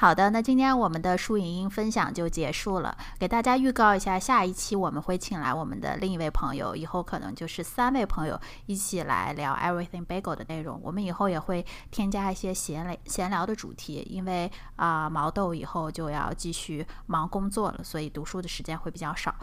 [0.00, 2.96] 好的，那今天我们的书影音分享就结束了。
[3.18, 10.80] 给大家预告一下，下一期我们会请来我们的另一位朋友，以后可能就是三位朋友一起来聊 Everything Bagel 的内容。
[10.84, 19.34] 我们以后也会添加一些闲聊闲聊的主题，因为啊毛豆以后就要继续忙工作了，所以读书的时间会比较少。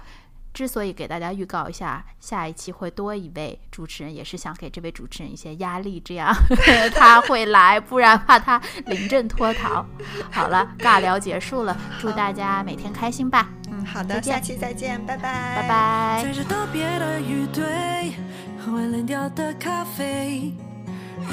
[0.55, 6.33] 之所以给大家预告一下，下一期会多一位主持人，也是想给这位主持人一些压力，这样
[6.95, 9.85] 他会来，不然怕他临阵脱逃。
[10.31, 13.49] 好了，尬聊结束了，祝大家每天开心吧。
[13.69, 16.23] 嗯，好的，下期再见，拜拜，拜拜。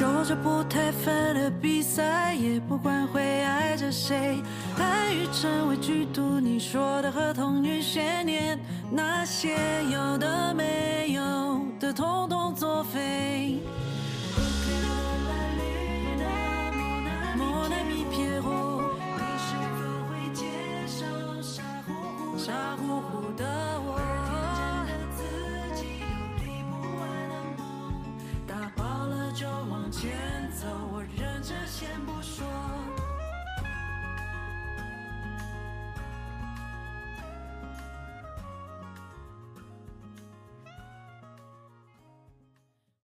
[0.01, 4.43] 有着不太分的比赛，也不管会爱着谁。
[4.79, 8.59] 爱与成为剧毒，你说的合同与悬念，
[8.91, 9.57] 那些
[9.91, 11.23] 有的没有
[11.79, 13.61] 的，统统作废。
[17.37, 20.45] 莫奈米撇你是否会接
[20.87, 21.05] 受
[21.43, 21.93] 傻乎
[22.33, 22.39] 乎？
[22.39, 23.45] 傻乎乎的
[23.87, 24.12] 我。
[29.35, 30.11] 就往前
[30.53, 33.02] 走我忍着先不说。